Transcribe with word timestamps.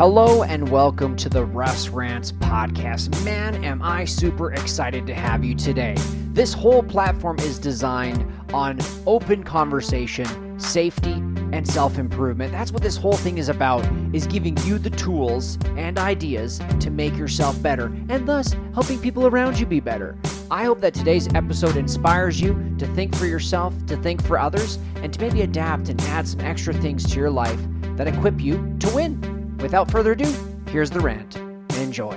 Hello 0.00 0.44
and 0.44 0.66
welcome 0.70 1.14
to 1.16 1.28
the 1.28 1.44
Russ 1.44 1.90
Rants 1.90 2.32
podcast. 2.32 3.22
Man, 3.22 3.62
am 3.62 3.82
I 3.82 4.06
super 4.06 4.50
excited 4.54 5.06
to 5.06 5.14
have 5.14 5.44
you 5.44 5.54
today. 5.54 5.94
This 6.32 6.54
whole 6.54 6.82
platform 6.82 7.38
is 7.40 7.58
designed 7.58 8.24
on 8.54 8.78
open 9.06 9.44
conversation, 9.44 10.58
safety, 10.58 11.12
and 11.52 11.68
self-improvement. 11.68 12.50
That's 12.50 12.72
what 12.72 12.82
this 12.82 12.96
whole 12.96 13.12
thing 13.12 13.36
is 13.36 13.50
about, 13.50 13.86
is 14.14 14.26
giving 14.26 14.56
you 14.64 14.78
the 14.78 14.88
tools 14.88 15.58
and 15.76 15.98
ideas 15.98 16.62
to 16.80 16.88
make 16.88 17.14
yourself 17.18 17.60
better 17.60 17.92
and 18.08 18.26
thus 18.26 18.56
helping 18.72 18.98
people 18.98 19.26
around 19.26 19.60
you 19.60 19.66
be 19.66 19.80
better. 19.80 20.16
I 20.50 20.64
hope 20.64 20.80
that 20.80 20.94
today's 20.94 21.28
episode 21.34 21.76
inspires 21.76 22.40
you 22.40 22.74
to 22.78 22.86
think 22.94 23.14
for 23.14 23.26
yourself, 23.26 23.74
to 23.84 23.98
think 23.98 24.24
for 24.24 24.38
others, 24.38 24.78
and 25.02 25.12
to 25.12 25.20
maybe 25.20 25.42
adapt 25.42 25.90
and 25.90 26.00
add 26.04 26.26
some 26.26 26.40
extra 26.40 26.72
things 26.72 27.04
to 27.10 27.18
your 27.18 27.30
life 27.30 27.60
that 27.96 28.08
equip 28.08 28.40
you 28.40 28.74
to 28.80 28.88
win. 28.94 29.29
Without 29.62 29.90
further 29.90 30.12
ado, 30.12 30.24
here's 30.68 30.90
the 30.90 31.00
rant. 31.00 31.36
Enjoy. 31.76 32.14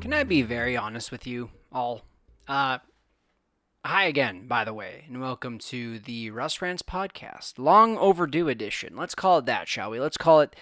Can 0.00 0.14
I 0.14 0.24
be 0.24 0.40
very 0.40 0.78
honest 0.78 1.12
with 1.12 1.26
you 1.26 1.50
all? 1.70 2.00
Uh, 2.48 2.78
hi 3.84 4.06
again, 4.06 4.46
by 4.48 4.64
the 4.64 4.72
way, 4.72 5.04
and 5.08 5.20
welcome 5.20 5.58
to 5.58 5.98
the 5.98 6.30
Russ 6.30 6.62
Rants 6.62 6.80
podcast, 6.80 7.58
long 7.58 7.98
overdue 7.98 8.48
edition. 8.48 8.96
Let's 8.96 9.14
call 9.14 9.38
it 9.38 9.46
that, 9.46 9.68
shall 9.68 9.90
we? 9.90 10.00
Let's 10.00 10.16
call 10.16 10.40
it 10.40 10.56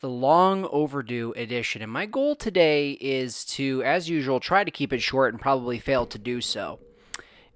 the 0.00 0.10
long 0.10 0.66
overdue 0.70 1.32
edition. 1.34 1.80
And 1.80 1.90
my 1.90 2.04
goal 2.04 2.36
today 2.36 2.92
is 3.00 3.46
to, 3.46 3.82
as 3.82 4.10
usual, 4.10 4.40
try 4.40 4.62
to 4.62 4.70
keep 4.70 4.92
it 4.92 5.00
short 5.00 5.32
and 5.32 5.40
probably 5.40 5.78
fail 5.78 6.04
to 6.04 6.18
do 6.18 6.42
so. 6.42 6.80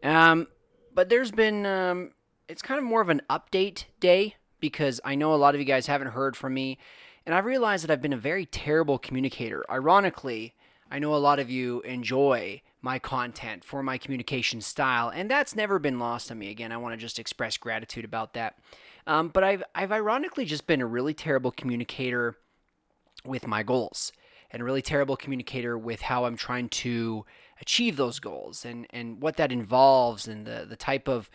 Um, 0.03 0.49
but 0.95 1.11
there's 1.11 1.33
been, 1.33 1.67
um, 1.67 2.13
it's 2.49 2.63
kind 2.63 2.79
of 2.79 2.85
more 2.85 3.03
of 3.03 3.11
an 3.11 3.21
update 3.29 3.85
day 4.01 4.37
because 4.63 4.99
I 5.05 5.15
know 5.15 5.35
a 5.35 5.37
lot 5.37 5.55
of 5.55 5.61
you 5.61 5.67
guys 5.67 5.87
haven't 5.87 6.13
heard 6.13 6.35
from 6.35 6.55
me, 6.55 6.79
and 7.27 7.35
I've 7.35 7.45
realized 7.45 7.85
that 7.85 7.91
I've 7.91 8.01
been 8.01 8.15
a 8.15 8.17
very 8.17 8.47
terrible 8.47 8.97
communicator. 8.97 9.67
Ironically, 9.71 10.55
I 10.91 10.99
know 10.99 11.15
a 11.15 11.17
lot 11.17 11.39
of 11.39 11.51
you 11.51 11.81
enjoy 11.83 12.63
my 12.81 12.99
content 12.99 13.65
for 13.65 13.83
my 13.83 13.99
communication 13.99 14.61
style, 14.61 15.11
and 15.11 15.31
that's 15.31 15.55
never 15.55 15.79
been 15.79 15.99
lost 15.99 16.31
on 16.31 16.39
me. 16.39 16.51
Again, 16.51 16.73
I 16.73 16.79
want 16.79 16.95
to 16.95 16.97
just 16.97 17.19
express 17.19 17.57
gratitude 17.57 18.05
about 18.05 18.33
that. 18.35 18.59
Um, 19.07 19.29
but 19.29 19.45
I've 19.45 19.63
I've 19.75 19.93
ironically 19.93 20.45
just 20.45 20.67
been 20.67 20.81
a 20.81 20.87
really 20.87 21.15
terrible 21.15 21.51
communicator 21.51 22.37
with 23.25 23.47
my 23.47 23.63
goals, 23.63 24.13
and 24.51 24.63
a 24.63 24.65
really 24.65 24.83
terrible 24.83 25.17
communicator 25.17 25.77
with 25.77 26.03
how 26.03 26.25
I'm 26.25 26.37
trying 26.37 26.69
to 26.71 27.25
achieve 27.61 27.97
those 27.97 28.21
goals, 28.21 28.65
and 28.65 28.87
and 28.91 29.21
what 29.21 29.37
that 29.37 29.51
involves, 29.51 30.29
and 30.29 30.47
the 30.47 30.67
the 30.69 30.77
type 30.77 31.09
of 31.09 31.31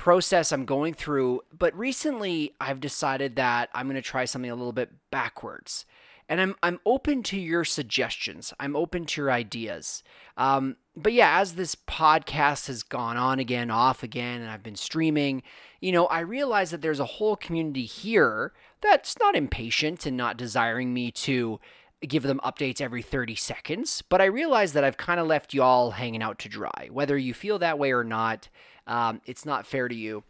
process 0.00 0.50
I'm 0.50 0.64
going 0.64 0.94
through. 0.94 1.42
But 1.52 1.76
recently, 1.76 2.54
I've 2.58 2.80
decided 2.80 3.36
that 3.36 3.68
I'm 3.74 3.84
going 3.84 3.96
to 3.96 4.02
try 4.02 4.24
something 4.24 4.50
a 4.50 4.54
little 4.54 4.72
bit 4.72 4.90
backwards. 5.10 5.84
And 6.26 6.40
I'm, 6.40 6.56
I'm 6.62 6.80
open 6.86 7.22
to 7.24 7.38
your 7.38 7.66
suggestions. 7.66 8.54
I'm 8.58 8.76
open 8.76 9.04
to 9.04 9.20
your 9.20 9.30
ideas. 9.30 10.02
Um, 10.38 10.76
but 10.96 11.12
yeah, 11.12 11.38
as 11.38 11.54
this 11.54 11.74
podcast 11.74 12.68
has 12.68 12.82
gone 12.82 13.18
on 13.18 13.40
again, 13.40 13.70
off 13.70 14.02
again, 14.02 14.40
and 14.40 14.50
I've 14.50 14.62
been 14.62 14.74
streaming, 14.74 15.42
you 15.82 15.92
know, 15.92 16.06
I 16.06 16.20
realize 16.20 16.70
that 16.70 16.80
there's 16.80 17.00
a 17.00 17.04
whole 17.04 17.36
community 17.36 17.84
here 17.84 18.54
that's 18.80 19.18
not 19.18 19.36
impatient 19.36 20.06
and 20.06 20.16
not 20.16 20.38
desiring 20.38 20.94
me 20.94 21.10
to 21.10 21.60
give 22.08 22.22
them 22.22 22.40
updates 22.42 22.80
every 22.80 23.02
30 23.02 23.34
seconds. 23.34 24.02
But 24.08 24.22
I 24.22 24.26
realize 24.26 24.72
that 24.72 24.84
I've 24.84 24.96
kind 24.96 25.20
of 25.20 25.26
left 25.26 25.52
y'all 25.52 25.90
hanging 25.90 26.22
out 26.22 26.38
to 26.38 26.48
dry. 26.48 26.88
Whether 26.90 27.18
you 27.18 27.34
feel 27.34 27.58
that 27.58 27.78
way 27.78 27.92
or 27.92 28.04
not, 28.04 28.48
um, 28.86 29.20
it's 29.26 29.44
not 29.44 29.66
fair 29.66 29.88
to 29.88 29.94
you 29.94 30.24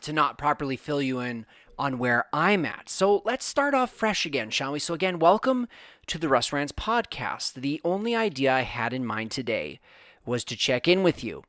to 0.00 0.12
not 0.12 0.38
properly 0.38 0.76
fill 0.76 1.02
you 1.02 1.20
in 1.20 1.46
on 1.78 1.98
where 1.98 2.26
I'm 2.32 2.64
at. 2.64 2.88
So 2.88 3.22
let's 3.24 3.44
start 3.44 3.74
off 3.74 3.90
fresh 3.90 4.26
again, 4.26 4.50
shall 4.50 4.72
we? 4.72 4.78
So, 4.78 4.94
again, 4.94 5.18
welcome 5.18 5.68
to 6.06 6.18
the 6.18 6.28
Russ 6.28 6.52
Rants 6.52 6.72
podcast. 6.72 7.54
The 7.54 7.80
only 7.84 8.14
idea 8.14 8.52
I 8.52 8.62
had 8.62 8.92
in 8.92 9.04
mind 9.04 9.30
today 9.30 9.80
was 10.24 10.44
to 10.44 10.56
check 10.56 10.86
in 10.86 11.02
with 11.02 11.24
you. 11.24 11.42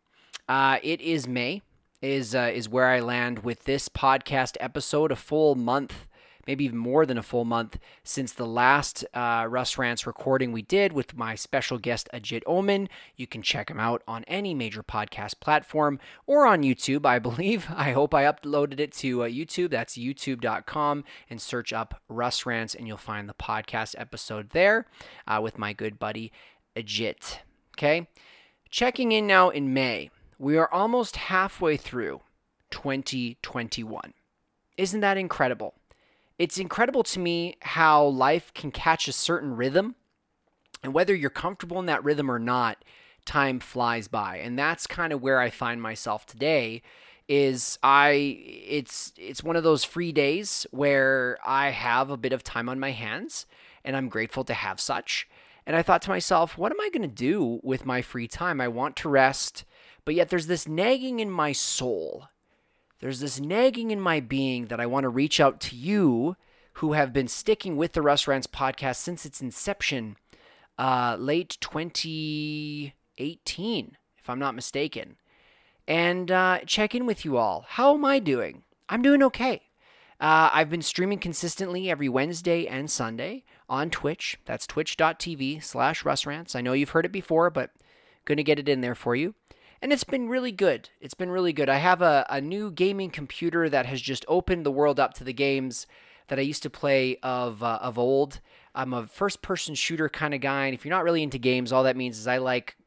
Uh, 0.48 0.80
it 0.84 1.02
is 1.02 1.28
May, 1.28 1.62
is 2.02 2.36
uh, 2.36 2.52
is 2.54 2.68
where 2.68 2.88
I 2.88 3.00
land 3.00 3.40
with 3.40 3.66
this 3.66 3.90
podcast 3.90 4.58
episode, 4.60 5.12
a 5.12 5.16
full 5.16 5.56
month 5.56 6.08
maybe 6.48 6.66
even 6.66 6.78
more 6.78 7.06
than 7.06 7.18
a 7.18 7.24
full 7.24 7.46
month 7.46 7.78
since 8.04 8.34
the 8.34 8.46
last 8.46 9.06
uh, 9.14 9.46
Russ 9.50 9.78
Rants 9.78 10.08
recording 10.08 10.52
we 10.52 10.62
did 10.62 10.94
with 10.94 11.16
my 11.16 11.36
special 11.36 11.78
guest 11.78 12.10
Ajit 12.14 12.44
Oman. 12.48 12.90
You 13.16 13.28
can 13.28 13.42
check 13.42 13.70
him 13.70 13.80
out 13.80 14.04
on 14.08 14.24
any 14.26 14.54
major 14.54 14.84
podcast 14.84 15.40
platform 15.40 16.00
or 16.26 16.46
on 16.46 16.64
YouTube, 16.64 17.06
I 17.06 17.20
believe. 17.24 17.68
I 17.74 17.92
hope 17.92 18.14
I 18.14 18.24
uploaded 18.24 18.80
it 18.80 18.92
to 18.94 19.24
uh, 19.24 19.28
YouTube. 19.28 19.72
That's 19.72 19.98
youtube.com 19.98 21.04
and 21.30 21.42
search 21.42 21.74
up 21.74 22.02
Russ 22.08 22.46
Rants 22.46 22.76
and 22.76 22.88
you'll 22.88 22.98
find 22.98 23.28
the 23.28 23.34
podcast 23.34 23.96
episode 23.98 24.50
there 24.52 24.88
uh, 25.28 25.40
with 25.42 25.58
my 25.58 25.74
good 25.74 26.00
buddy 26.00 26.32
Ajit. 26.76 27.40
Okay. 27.78 28.08
Checking 28.70 29.12
in 29.12 29.28
now 29.28 29.50
in 29.50 29.74
May. 29.74 30.10
We 30.40 30.58
are 30.58 30.72
almost 30.72 31.16
halfway 31.16 31.78
through 31.78 32.22
2021. 32.72 34.14
Isn't 34.78 35.02
that 35.02 35.18
incredible? 35.18 35.76
It's 36.44 36.58
incredible 36.58 37.04
to 37.04 37.20
me 37.20 37.56
how 37.62 38.04
life 38.04 38.54
can 38.54 38.70
catch 38.70 39.08
a 39.08 39.14
certain 39.14 39.56
rhythm. 39.56 39.96
And 40.84 40.94
whether 40.94 41.16
you're 41.16 41.30
comfortable 41.30 41.80
in 41.80 41.86
that 41.86 42.04
rhythm 42.04 42.30
or 42.30 42.38
not, 42.38 42.84
time 43.26 43.62
flies 43.62 44.10
by. 44.10 44.40
And 44.40 44.60
that's 44.60 44.86
kind 44.86 45.14
of 45.14 45.22
where 45.22 45.40
I 45.40 45.50
find 45.50 45.82
myself 45.82 46.26
today 46.26 46.82
is 47.30 47.80
I 47.82 48.44
it's 48.68 49.14
it's 49.18 49.42
one 49.42 49.56
of 49.56 49.64
those 49.64 49.86
free 49.86 50.12
days 50.12 50.68
where 50.72 51.38
I 51.46 51.70
have 51.70 52.10
a 52.10 52.18
bit 52.18 52.34
of 52.34 52.44
time 52.44 52.68
on 52.68 52.78
my 52.78 52.92
hands 52.92 53.46
and 53.86 53.96
I'm 53.96 54.10
grateful 54.10 54.44
to 54.44 54.54
have 54.54 54.82
such. 54.82 55.30
And 55.66 55.78
I 55.78 55.82
thought 55.82 56.02
to 56.02 56.10
myself, 56.10 56.58
what 56.58 56.74
am 56.74 56.82
I 56.82 56.90
going 56.90 57.10
to 57.10 57.16
do 57.16 57.62
with 57.64 57.86
my 57.86 58.02
free 58.02 58.28
time? 58.28 58.60
I 58.60 58.68
want 58.68 58.98
to 58.98 59.08
rest, 59.08 59.64
but 60.04 60.14
yet 60.14 60.28
there's 60.28 60.48
this 60.48 60.68
nagging 60.68 61.22
in 61.22 61.32
my 61.32 61.54
soul 61.54 62.28
there's 63.04 63.20
this 63.20 63.38
nagging 63.38 63.92
in 63.92 64.00
my 64.00 64.22
being 64.22 64.68
that 64.68 64.80
I 64.80 64.86
want 64.86 65.04
to 65.04 65.10
reach 65.10 65.42
out 65.42 65.60
to 65.60 65.76
you 65.76 66.38
who 66.76 66.94
have 66.94 67.12
been 67.12 67.28
sticking 67.28 67.76
with 67.76 67.92
the 67.92 68.02
Russ 68.02 68.30
Rants 68.30 68.48
podcast 68.48 68.96
since 68.96 69.26
its 69.26 69.42
inception, 69.42 70.16
uh, 70.80 71.18
late 71.20 71.58
2018, 71.60 73.98
if 74.18 74.30
I'm 74.30 74.40
not 74.40 74.56
mistaken, 74.56 75.18
and 75.86 76.32
uh, 76.32 76.60
check 76.66 76.96
in 76.96 77.06
with 77.06 77.26
you 77.26 77.36
all. 77.36 77.66
How 77.68 77.94
am 77.94 78.06
I 78.06 78.20
doing? 78.20 78.64
I'm 78.88 79.02
doing 79.02 79.22
okay. 79.24 79.64
Uh, 80.22 80.50
I've 80.54 80.70
been 80.70 80.82
streaming 80.82 81.20
consistently 81.20 81.92
every 81.92 82.08
Wednesday 82.08 82.68
and 82.68 82.90
Sunday 82.90 83.44
on 83.68 83.90
Twitch. 83.90 84.40
That's 84.46 84.66
twitch.tv 84.66 85.62
slash 85.62 86.04
russrants. 86.04 86.56
I 86.56 86.62
know 86.62 86.72
you've 86.72 86.92
heard 86.92 87.06
it 87.06 87.12
before, 87.12 87.50
but 87.50 87.72
going 88.24 88.38
to 88.38 88.44
get 88.44 88.60
it 88.60 88.70
in 88.70 88.80
there 88.80 88.96
for 88.96 89.14
you 89.14 89.36
and 89.84 89.92
it's 89.92 90.06
been 90.06 90.30
really 90.30 90.54
good. 90.54 90.88
It's 91.02 91.14
been 91.14 91.30
really 91.30 91.52
good. 91.52 91.68
I 91.68 91.76
have 91.76 92.02
a, 92.02 92.26
a 92.30 92.40
new 92.40 92.72
gaming 92.72 93.10
computer 93.10 93.68
that 93.68 93.86
has 93.86 94.00
just 94.00 94.24
opened 94.30 94.66
the 94.66 94.72
world 94.72 94.98
up 94.98 95.14
to 95.16 95.26
the 95.26 95.34
games 95.34 95.88
that 96.30 96.40
I 96.40 96.42
used 96.42 96.64
to 96.64 96.70
play 96.70 97.18
of 97.22 97.62
uh, 97.62 97.80
of 97.82 98.00
old. 98.00 98.40
I'm 98.74 98.94
a 98.94 99.06
first 99.06 99.42
person 99.42 99.76
shooter 99.76 100.08
kind 100.08 100.34
of 100.34 100.40
guy, 100.40 100.68
and 100.68 100.74
if 100.74 100.86
you're 100.86 100.96
not 100.96 101.04
really 101.04 101.22
into 101.22 101.38
games, 101.38 101.74
all 101.74 101.84
that 101.84 101.98
means 101.98 102.18
is 102.18 102.28
I 102.28 102.38
like 102.38 102.78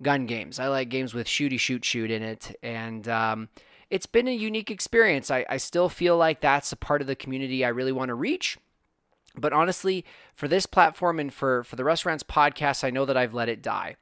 gun 0.00 0.26
games. 0.26 0.60
I 0.60 0.68
like 0.68 0.88
games 0.88 1.14
with 1.14 1.26
shooty 1.26 1.58
shoot 1.58 1.84
shoot 1.84 2.12
in 2.12 2.22
it, 2.22 2.56
and 2.62 3.08
um, 3.08 3.48
it's 3.90 4.06
been 4.06 4.28
a 4.28 4.32
unique 4.32 4.70
experience. 4.70 5.32
I, 5.32 5.44
I 5.50 5.56
still 5.56 5.88
feel 5.88 6.16
like 6.16 6.40
that's 6.40 6.70
a 6.70 6.76
part 6.76 7.00
of 7.00 7.08
the 7.08 7.16
community 7.16 7.64
I 7.64 7.70
really 7.70 7.92
want 7.92 8.10
to 8.10 8.14
reach. 8.14 8.56
But 9.38 9.52
honestly, 9.52 10.04
for 10.32 10.46
this 10.46 10.64
platform 10.64 11.18
and 11.18 11.34
for 11.34 11.64
for 11.64 11.74
the 11.74 11.84
Russ 11.84 12.06
Rants 12.06 12.22
podcast, 12.22 12.84
I 12.84 12.90
know 12.90 13.04
that 13.04 13.16
I've 13.16 13.34
let 13.34 13.48
it 13.48 13.62
die 13.62 13.96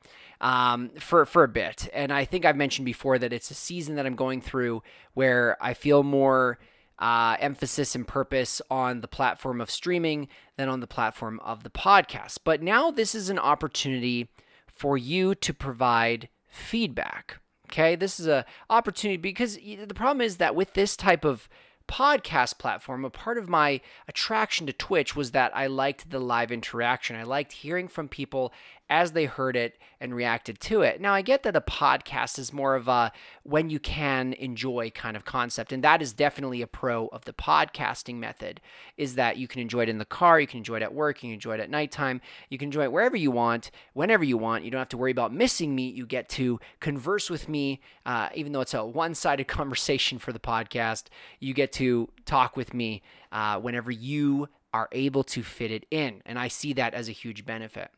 um, 0.45 0.91
for 1.01 1.25
for 1.25 1.43
a 1.43 1.49
bit. 1.49 1.89
And 1.93 2.13
I 2.13 2.27
think 2.27 2.45
I've 2.45 2.55
mentioned 2.55 2.85
before 2.85 3.19
that 3.19 3.33
it's 3.33 3.51
a 3.51 3.55
season 3.55 3.97
that 3.97 4.07
I'm 4.07 4.15
going 4.15 4.43
through 4.43 4.83
where 5.15 5.57
I 5.61 5.73
feel 5.73 6.03
more 6.03 6.59
uh, 6.99 7.37
emphasis 7.41 7.95
and 7.95 8.07
purpose 8.07 8.61
on 8.71 9.01
the 9.01 9.09
platform 9.09 9.61
of 9.61 9.71
streaming 9.71 10.29
than 10.57 10.69
on 10.69 10.81
the 10.81 10.87
platform 10.87 11.41
of 11.41 11.65
the 11.65 11.71
podcast. 11.71 12.41
But 12.45 12.63
now 12.63 12.91
this 12.91 13.15
is 13.15 13.31
an 13.31 13.39
opportunity 13.39 14.29
for 14.67 14.99
you 14.99 15.35
to 15.35 15.55
provide 15.55 16.29
feedback. 16.49 17.39
Okay, 17.71 17.97
this 17.97 18.21
is 18.21 18.27
a 18.27 18.45
opportunity 18.69 19.17
because 19.17 19.57
the 19.57 19.87
problem 19.95 20.21
is 20.21 20.37
that 20.37 20.55
with 20.55 20.75
this 20.75 20.95
type 20.95 21.25
of 21.25 21.49
podcast 21.89 22.59
platform, 22.59 23.05
a 23.05 23.11
part 23.11 23.39
of 23.39 23.49
my 23.49 23.81
attraction 24.07 24.67
to 24.67 24.73
Twitch 24.73 25.17
was 25.17 25.31
that 25.31 25.57
I 25.57 25.67
liked 25.67 26.11
the 26.11 26.19
live 26.19 26.53
interaction. 26.53 27.17
I 27.17 27.25
liked 27.25 27.53
hearing 27.53 27.89
from 27.89 28.09
people 28.09 28.53
as 28.91 29.13
they 29.13 29.25
heard 29.25 29.57
it 29.57 29.79
and 30.01 30.15
reacted 30.15 30.61
to 30.61 30.83
it. 30.83 31.01
Now, 31.01 31.15
I 31.15 31.23
get 31.23 31.43
that 31.45 31.57
a 31.57 31.61
podcast 31.61 32.39
is 32.39 32.53
more 32.53 32.75
of 32.75 32.87
a 32.89 33.13
when 33.43 33.71
you 33.71 33.79
can 33.79 34.35
enjoy 34.35 34.91
kind 34.91 35.17
of 35.17 35.25
concept, 35.25 35.73
and 35.73 35.83
that 35.83 36.03
is 36.03 36.13
definitely 36.13 36.61
a 36.61 36.67
pro 36.67 37.07
of 37.09 37.25
the 37.25 37.33
podcasting 37.33 38.17
method. 38.17 38.61
Is 38.97 39.15
that 39.15 39.39
you 39.39 39.49
can 39.49 39.61
enjoy 39.61 39.81
it 39.81 39.89
in 39.89 39.99
the 39.99 40.05
car, 40.05 40.39
you 40.39 40.47
can 40.47 40.59
enjoy 40.59 40.77
it 40.77 40.83
at 40.83 40.93
work, 40.93 41.23
you 41.23 41.29
can 41.29 41.35
enjoy 41.35 41.55
it 41.55 41.61
at 41.61 41.71
nighttime, 41.71 42.21
you 42.51 42.59
can 42.59 42.67
enjoy 42.67 42.85
it 42.85 42.93
wherever 42.93 43.17
you 43.17 43.31
want, 43.31 43.71
whenever 43.95 44.25
you 44.25 44.37
want. 44.37 44.65
You 44.65 44.71
don't 44.71 44.81
have 44.81 44.89
to 44.91 44.99
worry 44.99 45.13
about 45.13 45.33
missing 45.33 45.75
me. 45.75 45.89
You 45.89 46.07
get 46.07 46.29
to 46.31 46.61
converse 46.81 47.31
with 47.31 47.49
me, 47.49 47.81
uh, 48.05 48.29
even 48.35 48.53
though 48.53 48.61
it's 48.61 48.75
a 48.75 48.85
one-sided 48.85 49.49
conversation 49.49 50.19
for 50.19 50.33
the 50.33 50.39
podcast. 50.39 51.05
You 51.41 51.55
get 51.55 51.73
to 51.73 52.11
talk 52.27 52.57
with 52.57 52.75
me 52.75 53.03
uh, 53.33 53.59
whenever 53.61 53.91
you 53.91 54.49
are 54.75 54.89
able 54.93 55.23
to 55.23 55.43
fit 55.43 55.71
it 55.71 55.87
in. 55.91 56.21
And 56.27 56.39
I 56.39 56.49
see 56.49 56.73
that 56.75 56.95
as 56.95 57.09
a 57.09 57.13
huge 57.13 57.47
benefit. 57.47 57.91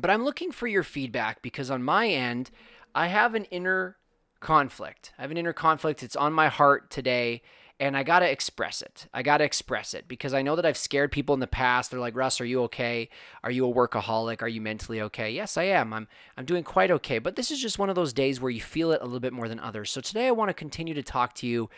But 0.00 0.10
I'm 0.10 0.24
looking 0.24 0.52
for 0.52 0.66
your 0.66 0.82
feedback 0.82 1.42
because 1.42 1.70
on 1.70 1.82
my 1.82 2.08
end, 2.08 2.50
I 2.94 3.08
have 3.08 3.34
an 3.34 3.44
inner 3.46 3.96
conflict. 4.40 5.12
I 5.18 5.22
have 5.22 5.30
an 5.30 5.36
inner 5.36 5.52
conflict. 5.52 6.02
It's 6.02 6.16
on 6.16 6.32
my 6.32 6.48
heart 6.48 6.90
today. 6.90 7.42
And 7.80 7.96
I 7.96 8.02
got 8.02 8.20
to 8.20 8.30
express 8.30 8.82
it. 8.82 9.06
I 9.14 9.22
got 9.22 9.38
to 9.38 9.44
express 9.44 9.94
it 9.94 10.08
because 10.08 10.34
I 10.34 10.42
know 10.42 10.56
that 10.56 10.66
I've 10.66 10.76
scared 10.76 11.12
people 11.12 11.34
in 11.34 11.40
the 11.40 11.46
past. 11.46 11.90
They're 11.90 12.00
like, 12.00 12.16
Russ, 12.16 12.40
are 12.40 12.44
you 12.44 12.62
okay? 12.64 13.08
Are 13.44 13.52
you 13.52 13.70
a 13.70 13.72
workaholic? 13.72 14.42
Are 14.42 14.48
you 14.48 14.60
mentally 14.60 15.00
okay? 15.02 15.30
Yes, 15.30 15.56
I 15.56 15.64
am. 15.64 15.92
I'm, 15.92 16.08
I'm 16.36 16.44
doing 16.44 16.64
quite 16.64 16.90
okay. 16.90 17.20
But 17.20 17.36
this 17.36 17.52
is 17.52 17.62
just 17.62 17.78
one 17.78 17.88
of 17.88 17.94
those 17.94 18.12
days 18.12 18.40
where 18.40 18.50
you 18.50 18.60
feel 18.60 18.90
it 18.90 19.00
a 19.00 19.04
little 19.04 19.20
bit 19.20 19.32
more 19.32 19.48
than 19.48 19.60
others. 19.60 19.90
So 19.90 20.00
today 20.00 20.26
I 20.26 20.32
want 20.32 20.48
to 20.48 20.54
continue 20.54 20.94
to 20.94 21.04
talk 21.04 21.34
to 21.34 21.46
you 21.46 21.70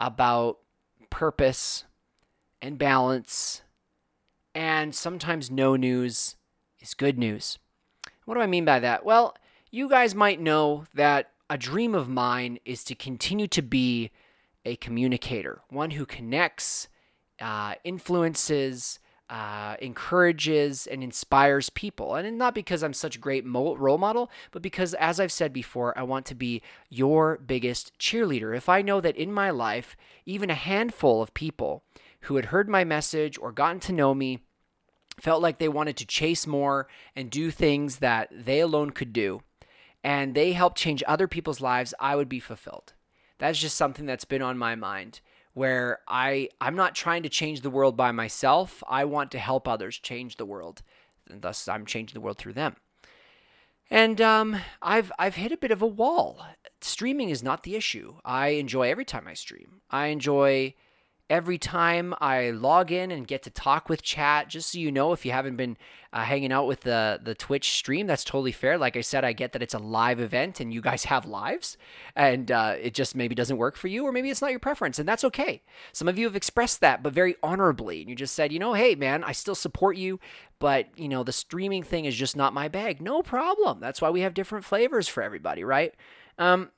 about 0.00 0.58
purpose 1.10 1.84
and 2.62 2.78
balance 2.78 3.60
and 4.54 4.94
sometimes 4.94 5.50
no 5.50 5.76
news 5.76 6.36
is 6.80 6.94
good 6.94 7.18
news. 7.18 7.58
What 8.24 8.34
do 8.34 8.40
I 8.40 8.46
mean 8.46 8.64
by 8.64 8.78
that? 8.80 9.04
Well, 9.04 9.36
you 9.70 9.88
guys 9.88 10.14
might 10.14 10.40
know 10.40 10.84
that 10.94 11.30
a 11.50 11.58
dream 11.58 11.94
of 11.94 12.08
mine 12.08 12.58
is 12.64 12.84
to 12.84 12.94
continue 12.94 13.46
to 13.48 13.62
be 13.62 14.10
a 14.64 14.76
communicator, 14.76 15.60
one 15.70 15.90
who 15.90 16.06
connects, 16.06 16.88
uh, 17.40 17.74
influences, 17.84 19.00
uh, 19.28 19.76
encourages, 19.80 20.86
and 20.86 21.02
inspires 21.02 21.70
people. 21.70 22.14
And 22.14 22.38
not 22.38 22.54
because 22.54 22.82
I'm 22.82 22.92
such 22.92 23.16
a 23.16 23.20
great 23.20 23.44
mo- 23.44 23.74
role 23.76 23.98
model, 23.98 24.30
but 24.50 24.62
because, 24.62 24.94
as 24.94 25.18
I've 25.18 25.32
said 25.32 25.52
before, 25.52 25.98
I 25.98 26.02
want 26.02 26.26
to 26.26 26.34
be 26.34 26.62
your 26.90 27.38
biggest 27.38 27.98
cheerleader. 27.98 28.56
If 28.56 28.68
I 28.68 28.82
know 28.82 29.00
that 29.00 29.16
in 29.16 29.32
my 29.32 29.50
life, 29.50 29.96
even 30.26 30.50
a 30.50 30.54
handful 30.54 31.22
of 31.22 31.34
people 31.34 31.82
who 32.22 32.36
had 32.36 32.46
heard 32.46 32.68
my 32.68 32.84
message 32.84 33.38
or 33.38 33.52
gotten 33.52 33.80
to 33.80 33.92
know 33.92 34.14
me 34.14 34.40
felt 35.20 35.42
like 35.42 35.58
they 35.58 35.68
wanted 35.68 35.96
to 35.98 36.06
chase 36.06 36.46
more 36.46 36.88
and 37.14 37.30
do 37.30 37.50
things 37.50 37.98
that 37.98 38.30
they 38.32 38.60
alone 38.60 38.90
could 38.90 39.12
do, 39.12 39.42
and 40.02 40.34
they 40.34 40.52
helped 40.52 40.78
change 40.78 41.02
other 41.06 41.28
people's 41.28 41.60
lives, 41.60 41.94
I 42.00 42.16
would 42.16 42.28
be 42.28 42.40
fulfilled. 42.40 42.94
That's 43.38 43.58
just 43.58 43.76
something 43.76 44.06
that's 44.06 44.24
been 44.24 44.42
on 44.42 44.58
my 44.58 44.74
mind 44.74 45.20
where 45.54 46.00
I 46.08 46.48
I'm 46.60 46.76
not 46.76 46.94
trying 46.94 47.22
to 47.24 47.28
change 47.28 47.60
the 47.60 47.70
world 47.70 47.96
by 47.96 48.12
myself. 48.12 48.82
I 48.88 49.04
want 49.04 49.30
to 49.32 49.38
help 49.38 49.68
others 49.68 49.98
change 49.98 50.36
the 50.36 50.46
world. 50.46 50.82
And 51.28 51.42
thus 51.42 51.68
I'm 51.68 51.86
changing 51.86 52.14
the 52.14 52.20
world 52.20 52.38
through 52.38 52.54
them. 52.54 52.76
And 53.90 54.20
um, 54.20 54.56
I've 54.80 55.12
I've 55.18 55.34
hit 55.34 55.52
a 55.52 55.56
bit 55.56 55.70
of 55.70 55.82
a 55.82 55.86
wall. 55.86 56.44
Streaming 56.80 57.30
is 57.30 57.42
not 57.42 57.62
the 57.62 57.76
issue. 57.76 58.14
I 58.24 58.48
enjoy 58.48 58.90
every 58.90 59.04
time 59.04 59.28
I 59.28 59.34
stream. 59.34 59.82
I 59.90 60.06
enjoy 60.06 60.74
every 61.32 61.56
time 61.56 62.14
I 62.20 62.50
log 62.50 62.92
in 62.92 63.10
and 63.10 63.26
get 63.26 63.42
to 63.44 63.50
talk 63.50 63.88
with 63.88 64.02
chat. 64.02 64.50
Just 64.50 64.70
so 64.70 64.78
you 64.78 64.92
know, 64.92 65.12
if 65.12 65.24
you 65.24 65.32
haven't 65.32 65.56
been 65.56 65.78
uh, 66.12 66.24
hanging 66.24 66.52
out 66.52 66.66
with 66.66 66.82
the 66.82 67.18
the 67.22 67.34
Twitch 67.34 67.72
stream, 67.72 68.06
that's 68.06 68.22
totally 68.22 68.52
fair. 68.52 68.76
Like 68.76 68.98
I 68.98 69.00
said, 69.00 69.24
I 69.24 69.32
get 69.32 69.52
that 69.52 69.62
it's 69.62 69.72
a 69.72 69.78
live 69.78 70.20
event 70.20 70.60
and 70.60 70.74
you 70.74 70.82
guys 70.82 71.04
have 71.12 71.24
lives, 71.24 71.78
and 72.14 72.52
uh, 72.52 72.76
it 72.78 72.92
just 72.92 73.16
maybe 73.16 73.34
doesn't 73.34 73.56
work 73.56 73.76
for 73.76 73.88
you, 73.88 74.04
or 74.04 74.12
maybe 74.12 74.28
it's 74.28 74.42
not 74.42 74.50
your 74.50 74.60
preference, 74.60 74.98
and 74.98 75.08
that's 75.08 75.24
okay. 75.24 75.62
Some 75.92 76.06
of 76.06 76.18
you 76.18 76.26
have 76.26 76.36
expressed 76.36 76.80
that, 76.82 77.02
but 77.02 77.14
very 77.14 77.34
honorably, 77.42 78.02
and 78.02 78.10
you 78.10 78.14
just 78.14 78.34
said, 78.34 78.52
you 78.52 78.58
know, 78.58 78.74
hey 78.74 78.94
man, 78.94 79.24
I 79.24 79.32
still 79.32 79.54
support 79.54 79.96
you, 79.96 80.20
but 80.58 80.86
you 80.96 81.08
know, 81.08 81.24
the 81.24 81.32
streaming 81.32 81.82
thing 81.82 82.04
is 82.04 82.14
just 82.14 82.36
not 82.36 82.52
my 82.52 82.68
bag. 82.68 83.00
No 83.00 83.22
problem. 83.22 83.80
That's 83.80 84.02
why 84.02 84.10
we 84.10 84.20
have 84.20 84.34
different 84.34 84.66
flavors 84.66 85.08
for 85.08 85.22
everybody, 85.22 85.64
right? 85.64 85.94
Um, 86.38 86.72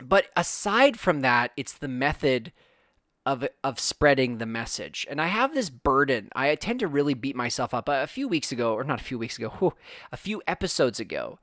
but 0.00 0.26
aside 0.36 1.00
from 1.00 1.22
that, 1.22 1.50
it's 1.56 1.72
the 1.72 1.88
method 1.88 2.52
of 3.26 3.46
of 3.64 3.80
spreading 3.80 4.38
the 4.38 4.46
message. 4.46 5.06
And 5.10 5.20
I 5.20 5.26
have 5.26 5.52
this 5.52 5.68
burden. 5.68 6.30
I 6.34 6.54
tend 6.54 6.80
to 6.80 6.86
really 6.86 7.14
beat 7.14 7.36
myself 7.36 7.74
up. 7.74 7.88
A 7.88 8.06
few 8.06 8.28
weeks 8.28 8.52
ago, 8.52 8.72
or 8.72 8.84
not 8.84 9.00
a 9.00 9.04
few 9.04 9.18
weeks 9.18 9.36
ago, 9.36 9.48
whew, 9.58 9.74
a 10.12 10.16
few 10.16 10.40
episodes 10.46 11.00
ago. 11.00 11.38